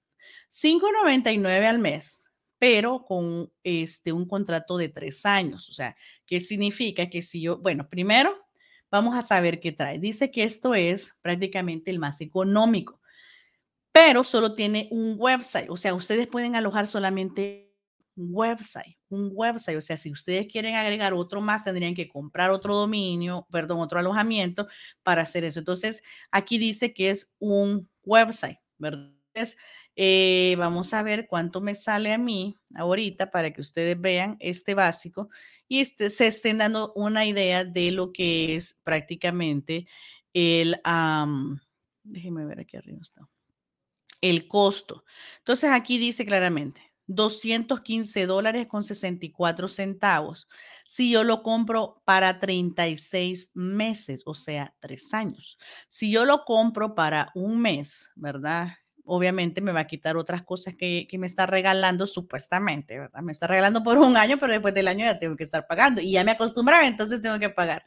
5.99 0.51 1.67
al 1.67 1.79
mes, 1.79 2.25
pero 2.59 3.05
con 3.05 3.53
este, 3.63 4.13
un 4.13 4.27
contrato 4.27 4.77
de 4.77 4.89
tres 4.89 5.25
años. 5.25 5.69
O 5.71 5.73
sea, 5.73 5.97
¿qué 6.27 6.41
significa? 6.41 7.09
Que 7.09 7.23
si 7.23 7.41
yo, 7.41 7.59
bueno, 7.59 7.89
primero 7.89 8.37
vamos 8.91 9.17
a 9.17 9.23
saber 9.23 9.61
qué 9.61 9.73
trae. 9.73 9.99
Dice 9.99 10.31
que 10.31 10.43
esto 10.43 10.75
es 10.75 11.17
prácticamente 11.23 11.91
el 11.91 11.99
más 11.99 12.21
económico 12.21 13.00
pero 13.93 14.25
solo 14.25 14.55
tiene 14.55 14.89
un 14.91 15.17
website. 15.19 15.69
O 15.71 15.77
sea, 15.77 15.95
ustedes 15.95 16.27
pueden 16.27 16.57
alojar 16.57 16.87
solamente 16.87 17.75
un 18.17 18.29
website, 18.33 18.97
un 19.09 19.31
website. 19.33 19.77
O 19.79 19.81
sea, 19.81 19.97
si 19.97 20.11
ustedes 20.11 20.47
quieren 20.47 20.77
agregar 20.77 21.15
otro 21.15 21.41
más, 21.41 21.65
tendrían 21.65 21.95
que 21.95 22.09
comprar 22.09 22.51
otro 22.51 22.77
dominio, 22.77 23.47
perdón, 23.51 23.81
otro 23.81 23.99
alojamiento 23.99 24.69
para 25.03 25.23
hacer 25.23 25.45
eso. 25.45 25.59
Entonces, 25.59 26.03
aquí 26.31 26.59
dice 26.59 26.93
que 26.95 27.11
es 27.11 27.33
un 27.39 27.89
website, 28.05 28.59
¿verdad? 28.79 29.13
Entonces, 29.35 29.59
eh, 29.97 30.55
vamos 30.59 30.95
a 30.95 31.03
ver 31.03 31.27
cuánto 31.29 31.61
me 31.61 31.75
sale 31.75 32.13
a 32.13 32.19
mí 32.19 32.57
ahorita 32.75 33.31
para 33.31 33.53
que 33.53 33.61
ustedes 33.61 34.01
vean 34.01 34.37
este 34.41 34.75
básico 34.75 35.29
y 35.69 35.81
este, 35.81 36.11
se 36.11 36.27
estén 36.27 36.59
dando 36.59 36.93
una 36.95 37.27
idea 37.27 37.65
de 37.65 37.91
lo 37.91 38.13
que 38.13 38.57
es 38.57 38.81
prácticamente 38.85 39.87
el, 40.33 40.81
déjenme 42.05 42.45
ver 42.45 42.61
aquí 42.61 42.77
arriba 42.77 42.99
está 43.03 43.29
el 44.21 44.49
costo. 44.49 45.05
Entonces 45.39 45.71
aquí 45.71 45.99
dice 45.99 46.25
claramente 46.25 46.91
215 47.11 48.27
dólares 48.27 48.67
con 48.69 48.85
64 48.85 49.69
centavos. 49.69 50.49
Si 50.87 51.11
yo 51.11 51.25
lo 51.25 51.43
compro 51.43 52.03
para 52.05 52.39
36 52.39 53.51
meses, 53.55 54.23
o 54.27 54.35
sea, 54.35 54.75
tres 54.79 55.13
años. 55.13 55.59
Si 55.89 56.11
yo 56.11 56.25
lo 56.25 56.45
compro 56.45 56.95
para 56.95 57.31
un 57.35 57.61
mes, 57.61 58.11
¿verdad? 58.15 58.69
Obviamente 59.05 59.61
me 59.61 59.73
va 59.73 59.81
a 59.81 59.87
quitar 59.89 60.17
otras 60.17 60.45
cosas 60.45 60.77
que, 60.77 61.09
que 61.11 61.19
me 61.19 61.27
está 61.27 61.47
regalando 61.47 62.07
supuestamente, 62.07 62.99
¿verdad? 63.01 63.23
Me 63.23 63.33
está 63.33 63.49
regalando 63.49 63.83
por 63.83 63.99
un 63.99 64.17
año, 64.17 64.39
pero 64.39 64.53
después 64.53 64.73
del 64.73 64.87
año 64.87 65.05
ya 65.05 65.19
tengo 65.19 65.37
que 65.37 65.45
estar 65.45 65.67
pagando 65.67 66.01
y 66.01 66.13
ya 66.13 66.23
me 66.23 66.31
acostumbraba, 66.31 66.87
entonces 66.87 67.21
tengo 67.21 67.41
que 67.41 67.51
pagar. 67.51 67.85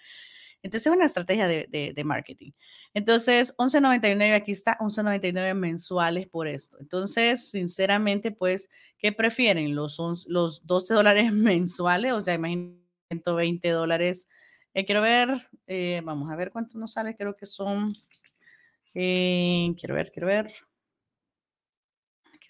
Entonces 0.63 0.88
es 0.88 0.93
una 0.93 1.05
estrategia 1.05 1.48
de, 1.48 2.03
marketing. 2.05 2.51
Entonces, 2.93 3.55
11.99 3.58 4.34
aquí 4.34 4.51
está, 4.51 4.77
11.99 4.79 5.53
mensuales 5.53 6.27
por 6.27 6.48
esto. 6.48 6.79
Entonces, 6.79 7.50
sinceramente, 7.51 8.32
pues, 8.32 8.70
¿qué 8.98 9.12
prefieren? 9.12 9.75
Los, 9.75 10.00
los 10.27 10.65
12 10.65 10.93
dólares 10.93 11.32
mensuales, 11.34 12.13
o 12.13 12.22
sea, 12.22 12.34
imagínate 12.34 12.84
120 13.10 13.70
dólares. 13.70 14.27
Eh, 14.74 14.86
quiero 14.86 15.01
ver, 15.01 15.50
eh, 15.67 16.01
vamos 16.03 16.29
a 16.29 16.36
ver 16.36 16.51
cuánto 16.51 16.77
nos 16.79 16.93
sale, 16.93 17.15
creo 17.15 17.36
que 17.36 17.46
son, 17.46 17.93
eh, 18.96 19.74
quiero 19.77 19.96
ver, 19.96 20.12
quiero 20.12 20.27
ver. 20.27 20.51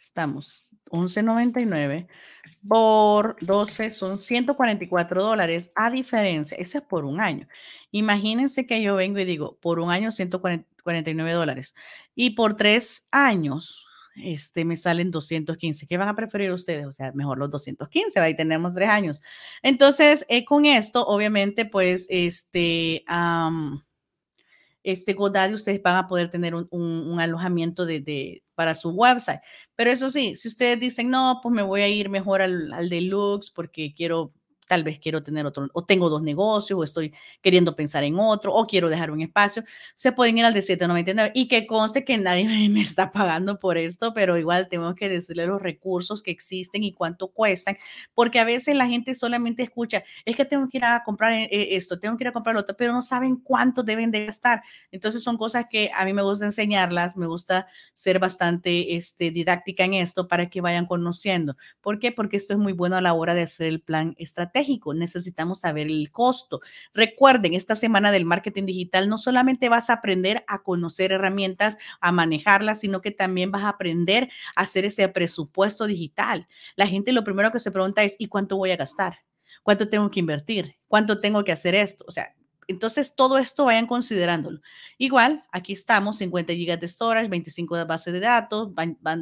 Estamos, 0.03 0.67
11.99 0.91 2.07
por 2.67 3.37
12 3.41 3.91
son 3.91 4.19
144 4.19 5.23
dólares 5.23 5.71
a 5.75 5.89
diferencia, 5.89 6.57
eso 6.57 6.77
es 6.77 6.83
por 6.83 7.05
un 7.05 7.21
año. 7.21 7.47
Imagínense 7.91 8.65
que 8.65 8.81
yo 8.81 8.95
vengo 8.95 9.19
y 9.19 9.25
digo, 9.25 9.57
por 9.61 9.79
un 9.79 9.91
año 9.91 10.11
149 10.11 11.31
dólares 11.31 11.75
y 12.15 12.31
por 12.31 12.55
tres 12.55 13.07
años 13.11 13.85
este, 14.15 14.65
me 14.65 14.75
salen 14.75 15.11
215. 15.11 15.87
¿Qué 15.87 15.97
van 15.97 16.09
a 16.09 16.15
preferir 16.15 16.51
ustedes? 16.51 16.85
O 16.85 16.91
sea, 16.91 17.11
mejor 17.13 17.37
los 17.37 17.49
215, 17.49 18.19
ahí 18.19 18.35
tenemos 18.35 18.75
tres 18.75 18.89
años. 18.89 19.21
Entonces, 19.61 20.25
eh, 20.29 20.45
con 20.45 20.65
esto, 20.65 21.05
obviamente, 21.05 21.65
pues, 21.65 22.07
este, 22.09 23.03
este 24.83 25.13
GoDaddy, 25.13 25.53
ustedes 25.53 25.81
van 25.81 25.97
a 25.97 26.07
poder 26.07 26.29
tener 26.29 26.53
un, 26.55 27.19
alojamiento 27.19 27.85
de, 27.85 28.43
para 28.55 28.75
su 28.75 28.89
website. 28.89 29.41
Pero 29.75 29.91
eso 29.91 30.11
sí, 30.11 30.35
si 30.35 30.47
ustedes 30.47 30.79
dicen, 30.79 31.09
no, 31.09 31.39
pues 31.41 31.53
me 31.53 31.61
voy 31.61 31.81
a 31.81 31.87
ir 31.87 32.09
mejor 32.09 32.41
al 32.41 32.89
deluxe 32.89 33.51
porque 33.51 33.93
quiero 33.95 34.29
tal 34.67 34.83
vez 34.83 34.99
quiero 34.99 35.23
tener 35.23 35.45
otro, 35.45 35.67
o 35.73 35.83
tengo 35.83 36.09
dos 36.09 36.21
negocios, 36.21 36.79
o 36.79 36.83
estoy 36.83 37.13
queriendo 37.41 37.75
pensar 37.75 38.03
en 38.03 38.17
otro, 38.17 38.53
o 38.53 38.65
quiero 38.67 38.89
dejar 38.89 39.11
un 39.11 39.21
espacio, 39.21 39.63
se 39.95 40.11
pueden 40.11 40.37
ir 40.37 40.45
al 40.45 40.53
de 40.53 40.61
799 40.61 41.31
y 41.35 41.47
que 41.47 41.67
conste 41.67 42.03
que 42.05 42.17
nadie 42.17 42.45
me 42.69 42.81
está 42.81 43.11
pagando 43.11 43.59
por 43.59 43.77
esto, 43.77 44.13
pero 44.13 44.37
igual 44.37 44.67
tengo 44.69 44.95
que 44.95 45.09
decirle 45.09 45.45
los 45.47 45.61
recursos 45.61 46.23
que 46.23 46.31
existen 46.31 46.83
y 46.83 46.93
cuánto 46.93 47.29
cuestan, 47.29 47.77
porque 48.13 48.39
a 48.39 48.45
veces 48.45 48.75
la 48.75 48.87
gente 48.87 49.13
solamente 49.13 49.63
escucha, 49.63 50.03
es 50.25 50.35
que 50.35 50.45
tengo 50.45 50.67
que 50.69 50.77
ir 50.77 50.85
a 50.85 51.03
comprar 51.03 51.33
eh, 51.33 51.49
eh, 51.51 51.75
esto, 51.75 51.99
tengo 51.99 52.17
que 52.17 52.23
ir 52.23 52.27
a 52.29 52.33
comprar 52.33 52.55
lo 52.55 52.61
otro, 52.61 52.75
pero 52.77 52.93
no 52.93 53.01
saben 53.01 53.35
cuánto 53.37 53.83
deben 53.83 54.11
de 54.11 54.25
gastar. 54.25 54.63
Entonces 54.91 55.23
son 55.23 55.37
cosas 55.37 55.65
que 55.69 55.91
a 55.93 56.05
mí 56.05 56.13
me 56.13 56.21
gusta 56.21 56.45
enseñarlas, 56.45 57.17
me 57.17 57.27
gusta 57.27 57.67
ser 57.93 58.19
bastante 58.19 58.95
este, 58.95 59.31
didáctica 59.31 59.83
en 59.83 59.95
esto 59.95 60.27
para 60.27 60.49
que 60.49 60.61
vayan 60.61 60.85
conociendo. 60.85 61.57
¿Por 61.81 61.99
qué? 61.99 62.11
Porque 62.11 62.37
esto 62.37 62.53
es 62.53 62.59
muy 62.59 62.73
bueno 62.73 62.95
a 62.95 63.01
la 63.01 63.13
hora 63.13 63.33
de 63.33 63.41
hacer 63.41 63.67
el 63.67 63.81
plan 63.81 64.15
estratégico 64.17 64.52
necesitamos 64.93 65.61
saber 65.61 65.87
el 65.87 66.11
costo. 66.11 66.61
Recuerden, 66.93 67.53
esta 67.53 67.75
semana 67.75 68.11
del 68.11 68.25
marketing 68.25 68.65
digital 68.65 69.09
no 69.09 69.17
solamente 69.17 69.69
vas 69.69 69.89
a 69.89 69.93
aprender 69.93 70.43
a 70.47 70.63
conocer 70.63 71.11
herramientas, 71.11 71.77
a 72.01 72.11
manejarlas, 72.11 72.79
sino 72.79 73.01
que 73.01 73.11
también 73.11 73.51
vas 73.51 73.63
a 73.63 73.69
aprender 73.69 74.29
a 74.55 74.61
hacer 74.61 74.85
ese 74.85 75.07
presupuesto 75.09 75.85
digital. 75.85 76.47
La 76.75 76.87
gente 76.87 77.11
lo 77.11 77.23
primero 77.23 77.51
que 77.51 77.59
se 77.59 77.71
pregunta 77.71 78.03
es, 78.03 78.15
¿y 78.19 78.27
cuánto 78.27 78.57
voy 78.57 78.71
a 78.71 78.77
gastar? 78.77 79.19
¿Cuánto 79.63 79.89
tengo 79.89 80.11
que 80.11 80.19
invertir? 80.19 80.75
¿Cuánto 80.87 81.21
tengo 81.21 81.43
que 81.43 81.51
hacer 81.51 81.73
esto? 81.75 82.03
O 82.07 82.11
sea, 82.11 82.35
entonces, 82.67 83.15
todo 83.15 83.37
esto 83.37 83.65
vayan 83.65 83.87
considerándolo. 83.87 84.61
Igual, 84.97 85.43
aquí 85.51 85.73
estamos, 85.73 86.17
50 86.17 86.53
GB 86.53 86.79
de 86.79 86.87
storage, 86.87 87.29
25 87.29 87.77
de 87.77 87.83
base 87.85 88.11
de 88.11 88.19
datos, 88.19 88.71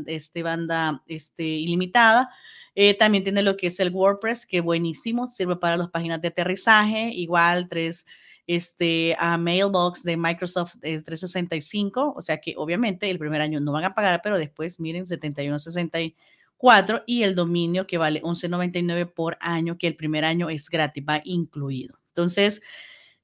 este, 0.08 0.44
banda 0.44 1.04
este, 1.08 1.44
ilimitada. 1.44 2.30
Eh, 2.76 2.94
también 2.94 3.24
tiene 3.24 3.42
lo 3.42 3.58
que 3.58 3.68
es 3.68 3.80
el 3.80 3.90
WordPress, 3.92 4.46
que 4.46 4.62
buenísimo, 4.62 5.30
sirve 5.30 5.58
para 5.58 5.78
las 5.78 5.90
páginas 5.90 6.22
de 6.22 6.30
aterrizaje, 6.30 7.10
igual 7.14 7.68
tres 7.68 8.06
este, 8.48 9.16
a 9.20 9.38
Mailbox 9.38 10.04
de 10.04 10.18
Microsoft 10.18 10.76
es 10.82 11.04
365, 11.04 12.14
o 12.16 12.22
sea 12.22 12.42
que 12.42 12.56
obviamente 12.58 13.10
el 13.10 13.18
primer 13.20 13.42
año 13.42 13.60
no 13.60 13.72
van 13.72 13.86
a 13.86 13.94
pagar, 13.94 14.22
pero 14.24 14.38
después 14.38 14.80
miren 14.80 15.06
7164 15.06 17.04
y 17.06 17.24
el 17.24 17.36
dominio 17.36 17.88
que 17.88 17.98
vale 17.98 18.22
11.99 18.22 19.14
por 19.14 19.38
año, 19.40 19.78
que 19.78 19.88
el 19.88 19.96
primer 19.96 20.26
año 20.26 20.50
es 20.50 20.70
gratis, 20.70 21.04
va 21.08 21.22
incluido. 21.24 21.98
Entonces, 22.10 22.62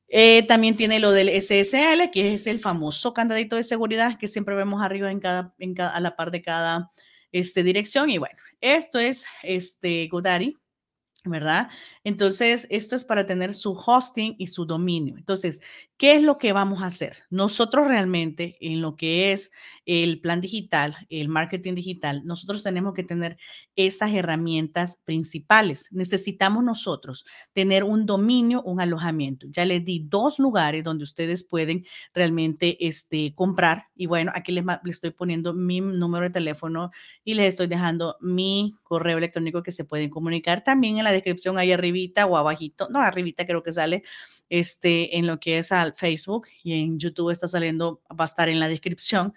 eh, 0.10 0.44
también 0.44 0.76
tiene 0.76 1.00
lo 1.00 1.12
del 1.12 1.30
SSL, 1.30 2.12
que 2.12 2.34
es 2.34 2.48
el 2.48 2.60
famoso 2.60 3.14
candadito 3.14 3.56
de 3.56 3.64
seguridad 3.64 4.18
que 4.18 4.28
siempre 4.28 4.56
vemos 4.56 4.82
arriba 4.82 5.12
en 5.12 5.20
cada, 5.20 5.54
en 5.60 5.74
cada 5.74 5.96
a 5.96 6.00
la 6.00 6.16
par 6.16 6.32
de 6.32 6.42
cada 6.42 6.92
este, 7.32 7.64
dirección. 7.64 8.10
Y 8.10 8.18
bueno, 8.18 8.38
esto 8.62 9.00
es 9.00 9.26
este 9.44 10.08
Godaddy. 10.08 10.56
¿Verdad? 11.30 11.70
Entonces, 12.04 12.68
esto 12.70 12.96
es 12.96 13.04
para 13.06 13.26
tener 13.26 13.54
su 13.54 13.74
hosting 13.74 14.36
y 14.38 14.48
su 14.48 14.66
dominio. 14.66 15.18
Entonces, 15.18 15.62
¿qué 15.98 16.16
es 16.16 16.22
lo 16.22 16.38
que 16.38 16.54
vamos 16.54 16.82
a 16.82 16.88
hacer? 16.88 17.18
Nosotros 17.30 17.88
realmente 17.88 18.58
en 18.62 18.82
lo 18.82 18.96
que 18.96 19.32
es 19.32 19.52
el 19.86 20.20
plan 20.22 20.42
digital, 20.42 20.96
el 21.10 21.30
marketing 21.30 21.76
digital, 21.76 22.22
nosotros 22.26 22.64
tenemos 22.64 22.94
que 22.94 23.04
tener 23.04 23.38
esas 23.76 24.14
herramientas 24.14 25.00
principales. 25.06 25.88
Necesitamos 25.92 26.64
nosotros 26.64 27.26
tener 27.54 27.84
un 27.84 28.06
dominio, 28.06 28.62
un 28.64 28.82
alojamiento. 28.82 29.48
Ya 29.50 29.66
les 29.66 29.84
di 29.86 30.06
dos 30.08 30.40
lugares 30.40 30.84
donde 30.84 31.04
ustedes 31.04 31.44
pueden 31.44 31.86
realmente 32.14 32.86
este, 32.86 33.34
comprar. 33.36 33.86
Y 33.96 34.06
bueno, 34.08 34.32
aquí 34.36 34.52
les, 34.52 34.66
les 34.84 34.96
estoy 34.96 35.12
poniendo 35.12 35.54
mi 35.54 35.82
número 35.82 36.26
de 36.26 36.32
teléfono 36.32 36.92
y 37.24 37.34
les 37.34 37.50
estoy 37.50 37.68
dejando 37.68 38.18
mi 38.22 38.76
correo 38.84 39.18
electrónico 39.18 39.64
que 39.64 39.72
se 39.72 39.86
pueden 39.86 40.10
comunicar 40.10 40.64
también 40.64 40.98
en 40.98 41.04
la 41.04 41.12
descripción 41.18 41.58
ahí 41.58 41.72
arribita 41.72 42.26
o 42.26 42.38
abajito, 42.38 42.88
no, 42.90 43.00
arribita 43.00 43.46
creo 43.46 43.64
que 43.64 43.74
sale 43.74 44.04
este, 44.50 45.18
en 45.18 45.28
lo 45.28 45.40
que 45.40 45.58
es 45.58 45.72
al 45.72 45.94
Facebook 45.94 46.48
y 46.64 46.80
en 46.82 47.00
YouTube 47.00 47.32
está 47.32 47.48
saliendo, 47.48 48.02
va 48.10 48.24
a 48.24 48.28
estar 48.28 48.50
en 48.50 48.60
la 48.60 48.68
descripción. 48.68 49.34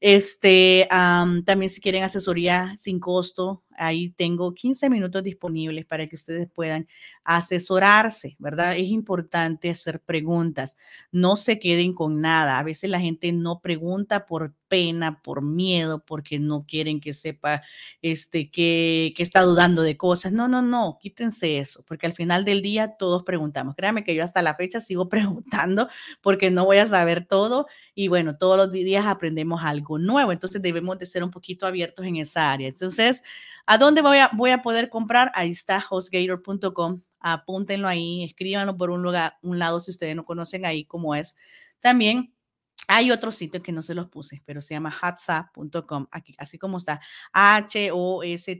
Este, 0.00 0.88
también 0.90 1.70
si 1.70 1.80
quieren 1.80 2.02
asesoría 2.02 2.74
sin 2.76 2.98
costo, 2.98 3.62
ahí 3.82 4.10
tengo 4.10 4.54
15 4.54 4.88
minutos 4.90 5.22
disponibles 5.22 5.84
para 5.84 6.06
que 6.06 6.16
ustedes 6.16 6.48
puedan 6.50 6.86
asesorarse, 7.24 8.36
¿verdad? 8.38 8.76
Es 8.76 8.88
importante 8.88 9.70
hacer 9.70 10.00
preguntas, 10.00 10.76
no 11.10 11.36
se 11.36 11.58
queden 11.58 11.94
con 11.94 12.20
nada. 12.20 12.58
A 12.58 12.62
veces 12.62 12.90
la 12.90 13.00
gente 13.00 13.32
no 13.32 13.60
pregunta 13.60 14.26
por 14.26 14.54
pena, 14.68 15.20
por 15.22 15.42
miedo, 15.42 16.02
porque 16.04 16.38
no 16.38 16.64
quieren 16.66 17.00
que 17.00 17.12
sepa 17.12 17.62
este, 18.00 18.50
que, 18.50 19.12
que 19.14 19.22
está 19.22 19.42
dudando 19.42 19.82
de 19.82 19.96
cosas. 19.96 20.32
No, 20.32 20.48
no, 20.48 20.62
no, 20.62 20.98
quítense 21.00 21.58
eso, 21.58 21.84
porque 21.86 22.06
al 22.06 22.14
final 22.14 22.44
del 22.44 22.62
día 22.62 22.96
todos 22.98 23.22
preguntamos. 23.22 23.74
Créanme 23.76 24.02
que 24.02 24.14
yo 24.14 24.24
hasta 24.24 24.40
la 24.40 24.54
fecha 24.54 24.80
sigo 24.80 25.08
preguntando 25.10 25.88
porque 26.22 26.50
no 26.50 26.64
voy 26.64 26.78
a 26.78 26.86
saber 26.86 27.26
todo 27.26 27.66
y 27.94 28.08
bueno, 28.08 28.36
todos 28.38 28.56
los 28.56 28.72
días 28.72 29.06
aprendemos 29.06 29.62
algo 29.62 29.98
nuevo, 29.98 30.32
entonces 30.32 30.62
debemos 30.62 30.98
de 30.98 31.06
ser 31.06 31.22
un 31.22 31.30
poquito 31.30 31.66
abiertos 31.66 32.06
en 32.06 32.16
esa 32.16 32.50
área. 32.50 32.68
Entonces, 32.68 33.22
¿a 33.72 33.78
dónde 33.78 34.02
voy 34.02 34.18
a, 34.18 34.60
poder 34.60 34.90
comprar? 34.90 35.32
Ahí 35.34 35.50
está 35.50 35.82
hostgator.com, 35.88 37.00
apúntenlo 37.20 37.88
ahí, 37.88 38.22
escríbanlo 38.22 38.76
por 38.76 38.90
un 38.90 39.00
lugar, 39.00 39.38
un 39.40 39.58
lado 39.58 39.80
si 39.80 39.90
ustedes 39.90 40.14
no 40.14 40.26
conocen 40.26 40.66
ahí 40.66 40.84
cómo 40.84 41.14
es. 41.14 41.36
También 41.80 42.34
hay 42.86 43.10
otro 43.10 43.30
sitio 43.30 43.62
que 43.62 43.72
no 43.72 43.80
se 43.80 43.94
los 43.94 44.10
puse, 44.10 44.42
pero 44.44 44.60
se 44.60 44.74
llama 44.74 44.94
hatsa.com, 45.00 46.06
así 46.36 46.58
como 46.58 46.76
está, 46.76 47.00
H-O-S-T-S-O.com 47.32 48.58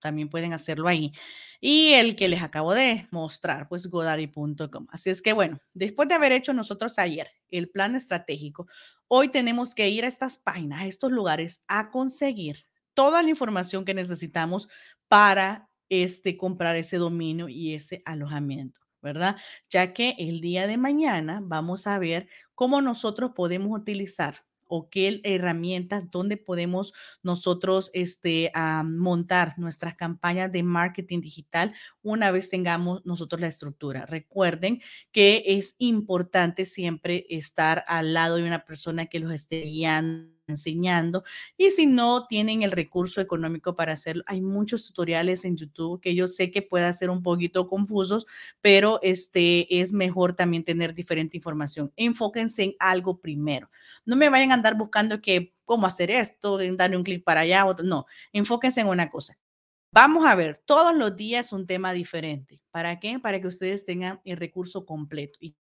también 0.00 0.28
pueden 0.28 0.52
hacerlo 0.52 0.88
ahí. 0.88 1.12
Y 1.60 1.92
el 1.92 2.16
que 2.16 2.26
les 2.26 2.42
acabo 2.42 2.74
de 2.74 3.06
mostrar, 3.12 3.68
pues 3.68 3.86
godari.com. 3.86 4.88
Así 4.90 5.10
es 5.10 5.22
que 5.22 5.32
bueno, 5.32 5.60
después 5.74 6.08
de 6.08 6.16
haber 6.16 6.32
hecho 6.32 6.52
nosotros 6.52 6.98
ayer 6.98 7.30
el 7.50 7.70
plan 7.70 7.94
estratégico, 7.94 8.66
hoy 9.06 9.28
tenemos 9.28 9.76
que 9.76 9.88
ir 9.90 10.04
a 10.04 10.08
estas 10.08 10.38
páginas, 10.38 10.82
a 10.82 10.86
estos 10.86 11.12
lugares, 11.12 11.62
a 11.68 11.92
conseguir 11.92 12.66
toda 12.94 13.22
la 13.22 13.30
información 13.30 13.84
que 13.84 13.94
necesitamos 13.94 14.68
para 15.08 15.68
este, 15.88 16.36
comprar 16.36 16.76
ese 16.76 16.96
dominio 16.96 17.48
y 17.48 17.74
ese 17.74 18.02
alojamiento. 18.04 18.80
¿verdad? 19.02 19.36
Ya 19.68 19.92
que 19.92 20.14
el 20.18 20.40
día 20.40 20.66
de 20.66 20.78
mañana 20.78 21.40
vamos 21.42 21.86
a 21.86 21.98
ver 21.98 22.28
cómo 22.54 22.80
nosotros 22.80 23.32
podemos 23.34 23.78
utilizar 23.78 24.44
o 24.74 24.88
qué 24.88 25.20
herramientas, 25.24 26.10
dónde 26.10 26.38
podemos 26.38 26.94
nosotros 27.22 27.90
este, 27.92 28.50
montar 28.84 29.58
nuestras 29.58 29.96
campañas 29.96 30.50
de 30.50 30.62
marketing 30.62 31.20
digital 31.20 31.74
una 32.00 32.30
vez 32.30 32.48
tengamos 32.48 33.04
nosotros 33.04 33.42
la 33.42 33.48
estructura. 33.48 34.06
Recuerden 34.06 34.80
que 35.10 35.42
es 35.44 35.74
importante 35.78 36.64
siempre 36.64 37.26
estar 37.28 37.84
al 37.86 38.14
lado 38.14 38.36
de 38.36 38.44
una 38.44 38.64
persona 38.64 39.06
que 39.06 39.20
los 39.20 39.32
esté 39.32 39.60
guiando 39.60 40.32
enseñando. 40.52 41.24
Y 41.56 41.70
si 41.70 41.86
no 41.86 42.26
tienen 42.26 42.62
el 42.62 42.70
recurso 42.70 43.20
económico 43.20 43.74
para 43.74 43.92
hacerlo, 43.92 44.22
hay 44.26 44.40
muchos 44.40 44.86
tutoriales 44.86 45.44
en 45.44 45.56
YouTube 45.56 46.00
que 46.00 46.14
yo 46.14 46.28
sé 46.28 46.50
que 46.50 46.62
puede 46.62 46.92
ser 46.92 47.10
un 47.10 47.22
poquito 47.22 47.68
confusos, 47.68 48.26
pero 48.60 49.00
este 49.02 49.80
es 49.80 49.92
mejor 49.92 50.34
también 50.34 50.64
tener 50.64 50.94
diferente 50.94 51.36
información. 51.36 51.92
Enfóquense 51.96 52.62
en 52.62 52.74
algo 52.78 53.20
primero. 53.20 53.70
No 54.04 54.16
me 54.16 54.28
vayan 54.28 54.52
a 54.52 54.54
andar 54.54 54.76
buscando 54.76 55.20
que 55.20 55.52
cómo 55.64 55.86
hacer 55.86 56.10
esto, 56.10 56.58
darle 56.76 56.96
un 56.96 57.04
clic 57.04 57.24
para 57.24 57.40
allá, 57.40 57.66
otro. 57.66 57.84
No, 57.84 58.06
enfóquense 58.32 58.80
en 58.80 58.88
una 58.88 59.10
cosa. 59.10 59.38
Vamos 59.94 60.24
a 60.24 60.34
ver 60.34 60.56
todos 60.64 60.96
los 60.96 61.16
días 61.16 61.52
un 61.52 61.66
tema 61.66 61.92
diferente. 61.92 62.62
¿Para 62.70 62.98
qué? 62.98 63.18
Para 63.18 63.40
que 63.42 63.46
ustedes 63.46 63.84
tengan 63.84 64.22
el 64.24 64.38
recurso 64.38 64.86
completo 64.86 65.38
y 65.40 65.54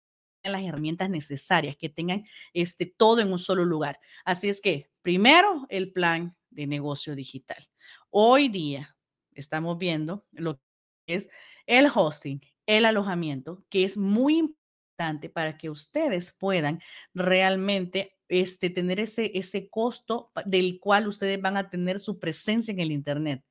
las 0.48 0.62
herramientas 0.62 1.10
necesarias, 1.10 1.76
que 1.76 1.88
tengan 1.88 2.24
este, 2.54 2.86
todo 2.86 3.20
en 3.20 3.30
un 3.30 3.38
solo 3.38 3.64
lugar. 3.64 4.00
Así 4.24 4.48
es 4.48 4.60
que, 4.60 4.90
primero, 5.02 5.66
el 5.68 5.92
plan 5.92 6.36
de 6.50 6.66
negocio 6.66 7.14
digital. 7.14 7.68
Hoy 8.10 8.48
día 8.48 8.96
estamos 9.34 9.78
viendo 9.78 10.26
lo 10.32 10.60
que 11.06 11.14
es 11.14 11.30
el 11.66 11.88
hosting, 11.94 12.40
el 12.66 12.84
alojamiento, 12.84 13.64
que 13.68 13.84
es 13.84 13.96
muy 13.96 14.38
importante 14.38 15.28
para 15.28 15.56
que 15.58 15.70
ustedes 15.70 16.32
puedan 16.32 16.80
realmente 17.14 18.16
este, 18.28 18.70
tener 18.70 19.00
ese, 19.00 19.30
ese 19.34 19.68
costo 19.68 20.30
del 20.44 20.78
cual 20.80 21.08
ustedes 21.08 21.40
van 21.40 21.56
a 21.56 21.68
tener 21.68 21.98
su 21.98 22.18
presencia 22.18 22.72
en 22.72 22.80
el 22.80 22.92
Internet. 22.92 23.44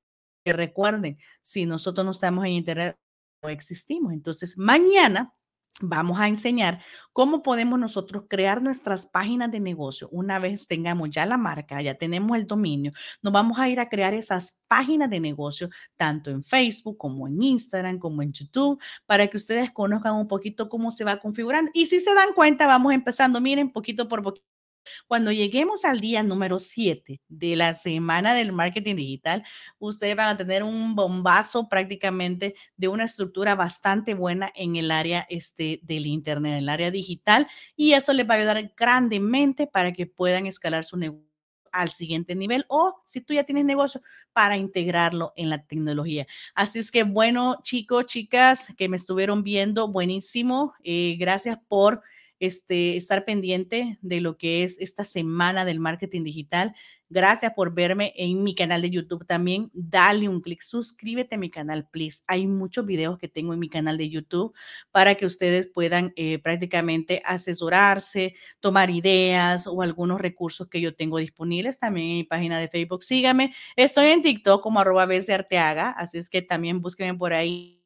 Que 0.44 0.54
recuerden, 0.54 1.18
si 1.42 1.66
nosotros 1.66 2.06
no 2.06 2.12
estamos 2.12 2.46
en 2.46 2.52
Internet, 2.52 2.98
no 3.44 3.50
existimos. 3.50 4.14
Entonces, 4.14 4.58
mañana 4.58 5.34
vamos 5.82 6.20
a 6.20 6.28
enseñar 6.28 6.82
cómo 7.14 7.44
podemos 7.44 7.80
nosotros 7.80 8.24
crear 8.30 8.62
nuestras 8.62 9.06
páginas 9.06 9.52
de 9.52 9.60
negocio. 9.60 10.10
Una 10.12 10.40
vez 10.40 10.68
tengamos 10.68 11.10
ya 11.10 11.26
la 11.26 11.38
marca, 11.38 11.82
ya 11.82 11.96
tenemos 11.96 12.38
el 12.38 12.48
dominio, 12.48 12.92
nos 13.22 13.34
vamos 13.34 13.60
a 13.60 13.70
ir 13.70 13.80
a 13.80 13.90
crear 13.90 14.14
esas 14.14 14.60
páginas 14.68 15.10
de 15.10 15.20
negocio, 15.20 15.70
tanto 15.96 16.30
en 16.32 16.44
Facebook 16.44 16.98
como 16.98 17.28
en 17.28 17.42
Instagram, 17.42 18.00
como 18.00 18.22
en 18.22 18.32
YouTube, 18.32 18.82
para 19.06 19.28
que 19.28 19.38
ustedes 19.38 19.72
conozcan 19.72 20.16
un 20.16 20.28
poquito 20.28 20.70
cómo 20.70 20.92
se 20.92 21.04
va 21.04 21.20
configurando. 21.20 21.72
Y 21.74 21.86
si 21.88 22.00
se 22.00 22.14
dan 22.14 22.34
cuenta, 22.34 22.68
vamos 22.68 22.94
empezando, 22.94 23.42
miren, 23.42 23.72
poquito 23.72 24.08
por 24.08 24.22
poquito 24.22 24.49
cuando 25.08 25.32
lleguemos 25.32 25.86
al 25.86 26.00
día 26.00 26.24
número 26.24 26.60
7 26.60 27.22
de 27.28 27.56
la 27.56 27.74
semana 27.74 28.34
del 28.34 28.52
marketing 28.52 28.96
digital, 28.96 29.44
ustedes 29.80 30.16
van 30.16 30.30
a 30.30 30.38
tener 30.38 30.64
un 30.64 30.96
bombazo 30.96 31.68
prácticamente 31.70 32.56
de 32.78 32.88
una 32.88 33.06
estructura 33.06 33.56
bastante 33.56 34.14
buena 34.14 34.52
en 34.56 34.76
el 34.76 34.92
área 34.92 35.26
este, 35.30 35.80
del 35.84 36.06
Internet, 36.06 36.54
en 36.54 36.58
el 36.60 36.70
área 36.70 36.92
digital, 36.92 37.48
y 37.76 37.94
eso 37.94 38.14
les 38.14 38.30
va 38.30 38.36
a 38.36 38.38
ayudar 38.38 38.74
grandemente 38.76 39.68
para 39.68 39.92
que 39.94 40.06
puedan 40.06 40.46
escalar 40.46 40.86
su 40.86 40.98
negocio 40.98 41.30
al 41.72 41.92
siguiente 41.92 42.36
nivel 42.36 42.66
o 42.68 43.02
si 43.06 43.22
tú 43.22 43.34
ya 43.34 43.44
tienes 43.44 43.66
negocio 43.66 44.02
para 44.34 44.58
integrarlo 44.58 45.34
en 45.36 45.50
la 45.50 45.66
tecnología. 45.66 46.28
Así 46.56 46.80
es 46.80 46.92
que 46.92 47.04
bueno, 47.04 47.60
chicos, 47.64 48.06
chicas 48.06 48.74
que 48.78 48.90
me 48.90 48.96
estuvieron 48.96 49.44
viendo, 49.44 49.88
buenísimo. 49.88 50.74
Eh, 50.84 51.16
gracias 51.20 51.58
por 51.68 52.02
este, 52.40 52.98
estar 52.98 53.26
pendiente 53.26 53.98
de 54.02 54.22
lo 54.22 54.38
que 54.38 54.64
es 54.64 54.80
esta 54.80 55.04
semana 55.04 55.66
del 55.66 55.80
marketing 55.80 56.24
digital. 56.24 56.76
Gracias 57.12 57.54
por 57.56 57.74
verme 57.74 58.14
en 58.18 58.44
mi 58.44 58.54
canal 58.54 58.84
de 58.84 58.92
YouTube 58.92 59.26
también. 59.26 59.72
Dale 59.74 60.30
un 60.30 60.42
clic, 60.42 60.62
suscríbete 60.62 61.36
a 61.36 61.38
mi 61.40 61.50
canal, 61.50 61.88
please. 61.90 62.22
Hay 62.28 62.46
muchos 62.46 62.86
videos 62.86 63.18
que 63.18 63.28
tengo 63.28 63.52
en 63.52 63.60
mi 63.60 63.68
canal 63.68 63.98
de 63.98 64.10
YouTube 64.10 64.54
para 64.92 65.16
que 65.16 65.26
ustedes 65.26 65.68
puedan 65.68 66.14
eh, 66.16 66.38
prácticamente 66.38 67.24
asesorarse, 67.26 68.36
tomar 68.60 68.92
ideas 68.92 69.66
o 69.66 69.82
algunos 69.82 70.22
recursos 70.22 70.68
que 70.68 70.82
yo 70.82 70.96
tengo 70.96 71.18
disponibles. 71.18 71.80
También 71.80 72.10
en 72.10 72.18
mi 72.18 72.24
página 72.26 72.60
de 72.60 72.68
Facebook, 72.68 73.04
sígame. 73.04 73.54
Estoy 73.76 74.10
en 74.10 74.22
TikTok 74.22 74.62
como 74.62 74.80
arroba 74.80 75.04
Arteaga, 75.04 75.90
así 75.90 76.20
es 76.20 76.30
que 76.30 76.44
también 76.44 76.80
búsquenme 76.80 77.18
por 77.18 77.34
ahí 77.34 77.79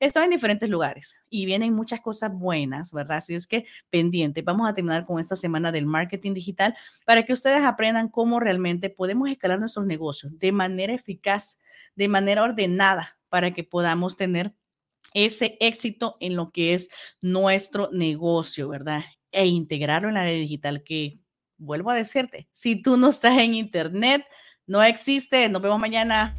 Estoy 0.00 0.24
en 0.24 0.30
diferentes 0.30 0.68
lugares 0.68 1.16
y 1.30 1.46
vienen 1.46 1.74
muchas 1.74 2.00
cosas 2.00 2.32
buenas, 2.32 2.92
¿verdad? 2.92 3.18
Así 3.18 3.34
es 3.34 3.46
que 3.46 3.66
pendiente, 3.90 4.42
vamos 4.42 4.68
a 4.68 4.74
terminar 4.74 5.06
con 5.06 5.20
esta 5.20 5.36
semana 5.36 5.72
del 5.72 5.86
marketing 5.86 6.34
digital 6.34 6.76
para 7.04 7.24
que 7.24 7.32
ustedes 7.32 7.62
aprendan 7.62 8.08
cómo 8.08 8.40
realmente 8.40 8.90
podemos 8.90 9.30
escalar 9.30 9.58
nuestros 9.60 9.86
negocios 9.86 10.38
de 10.38 10.52
manera 10.52 10.92
eficaz, 10.92 11.60
de 11.96 12.08
manera 12.08 12.42
ordenada, 12.42 13.18
para 13.28 13.52
que 13.52 13.64
podamos 13.64 14.16
tener 14.16 14.54
ese 15.14 15.56
éxito 15.60 16.16
en 16.20 16.36
lo 16.36 16.50
que 16.50 16.74
es 16.74 16.90
nuestro 17.20 17.90
negocio, 17.92 18.68
¿verdad? 18.68 19.04
E 19.32 19.46
integrarlo 19.46 20.08
en 20.08 20.14
la 20.14 20.22
área 20.22 20.32
digital 20.32 20.82
que, 20.82 21.20
vuelvo 21.58 21.90
a 21.90 21.94
decirte, 21.94 22.48
si 22.50 22.80
tú 22.80 22.96
no 22.96 23.08
estás 23.08 23.38
en 23.38 23.54
internet, 23.54 24.24
no 24.66 24.82
existe. 24.82 25.48
Nos 25.48 25.62
vemos 25.62 25.80
mañana. 25.80 26.34